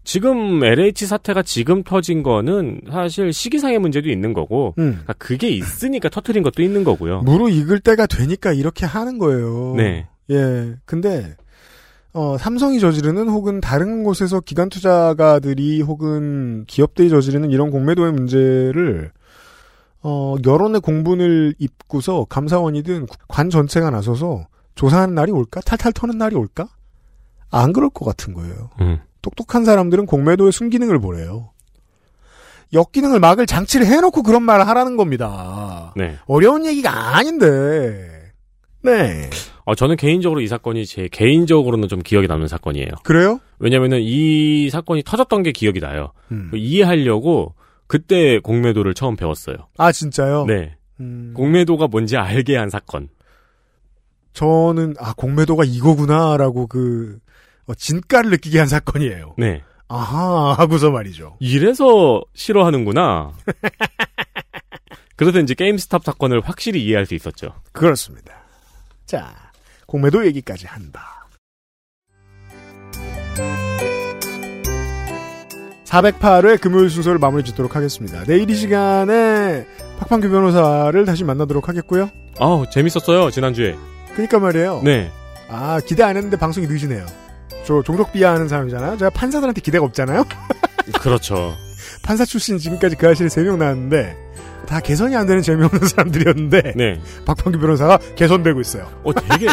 [0.08, 4.92] 지금 LH 사태가 지금 터진 거는 사실 시기상의 문제도 있는 거고 음.
[4.92, 7.24] 그러니까 그게 있으니까 터트린 것도 있는 거고요.
[7.24, 9.74] 무르익을 때가 되니까 이렇게 하는 거예요.
[9.76, 10.08] 네.
[10.30, 10.76] 예.
[10.86, 11.36] 근데
[12.14, 19.12] 어, 삼성이 저지르는 혹은 다른 곳에서 기관 투자가들이 혹은 기업들이 저지르는 이런 공매도의 문제를
[20.04, 25.60] 어, 여론의 공분을 입고서 감사원이든 관 전체가 나서서 조사하는 날이 올까?
[25.60, 26.70] 탈탈 터는 날이 올까?
[27.52, 28.70] 안 그럴 것 같은 거예요.
[28.80, 29.00] 음.
[29.22, 31.52] 똑똑한 사람들은 공매도의 순기능을 보래요.
[32.74, 35.94] 역기능을 막을 장치를 해놓고 그런 말을 하라는 겁니다.
[35.96, 36.18] 네.
[36.26, 38.32] 어려운 얘기가 아닌데.
[38.84, 39.30] 네.
[39.66, 42.90] 어, 저는 개인적으로 이 사건이 제 개인적으로는 좀 기억에 남는 사건이에요.
[43.04, 43.40] 그래요?
[43.60, 46.12] 왜냐면은 이 사건이 터졌던 게 기억이 나요.
[46.32, 46.52] 음.
[46.54, 47.54] 이해하려고
[47.88, 49.56] 그때 공매도를 처음 배웠어요.
[49.78, 50.46] 아, 진짜요?
[50.46, 50.78] 네.
[51.00, 51.34] 음.
[51.36, 53.10] 공매도가 뭔지 알게 한 사건.
[54.34, 57.27] 저는, 아, 공매도가 이거구나라고 그, 어,
[57.76, 59.36] 진가를 느끼게 한 사건이에요.
[59.38, 59.64] 네.
[59.90, 61.38] 아하, 하고서 말이죠.
[61.40, 63.32] 이래서 싫어하는구나.
[65.16, 67.56] 그래서 이제 게임스탑 사건을 확실히 이해할 수 있었죠.
[67.72, 68.34] 그렇습니다.
[69.06, 69.34] 자,
[69.88, 71.28] 공매도 얘기까지 한다.
[75.86, 78.24] 408회 금요일 순서를 마무리 짓도록 하겠습니다.
[78.26, 79.66] 내일 이 시간에
[80.00, 82.10] 박판규 변호사를 다시 만나도록 하겠고요.
[82.40, 83.76] 아우, 재밌었어요, 지난주에.
[84.14, 84.82] 그니까 말이에요.
[84.84, 85.10] 네.
[85.50, 87.06] 아, 기대 안 했는데 방송이 늦으네요.
[87.68, 88.96] 저 종족 비하하는 사람이잖아요.
[88.96, 90.24] 제가 판사들한테 기대가 없잖아요.
[91.02, 91.54] 그렇죠.
[92.02, 94.16] 판사 출신 지금까지 그 아실에 3명 나왔는데
[94.66, 97.02] 다 개선이 안 되는 재미없는 사람들이었는데 네.
[97.26, 98.90] 박판규 변호사가 개선되고 있어요.
[99.04, 99.48] 어, 되게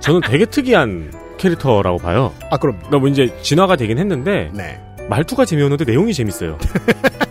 [0.00, 2.34] 저는 되게 특이한 캐릭터라고 봐요.
[2.50, 2.78] 아, 그럼.
[2.78, 4.80] 그러니까 뭐 이제 진화가 되긴 했는데 네.
[5.08, 6.58] 말투가 재미없는데 내용이 재밌어요.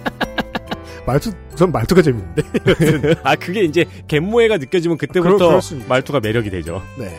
[1.06, 2.42] 말투, 전 말투가 재밌는데.
[3.24, 5.76] 아, 그게 이제 갯모애가 느껴지면 그때부터 있죠.
[5.90, 6.82] 말투가 매력이 되죠.
[6.98, 7.14] 네.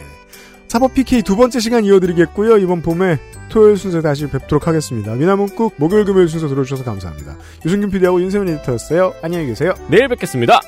[0.74, 2.56] 사법 PK 두 번째 시간 이어드리겠고요.
[2.56, 5.14] 이번 봄에 토요일 순서 다시 뵙도록 하겠습니다.
[5.14, 7.36] 미나문국 목요일 금요일 순서 들어주셔서 감사합니다.
[7.64, 9.14] 유승균 PD하고 윤세민 에디터였어요.
[9.22, 9.74] 안녕히 계세요.
[9.88, 10.60] 내일 뵙겠습니다.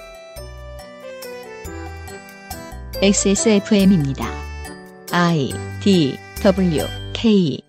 [3.03, 4.29] XSFM입니다.
[5.11, 5.51] I
[5.83, 7.66] D W K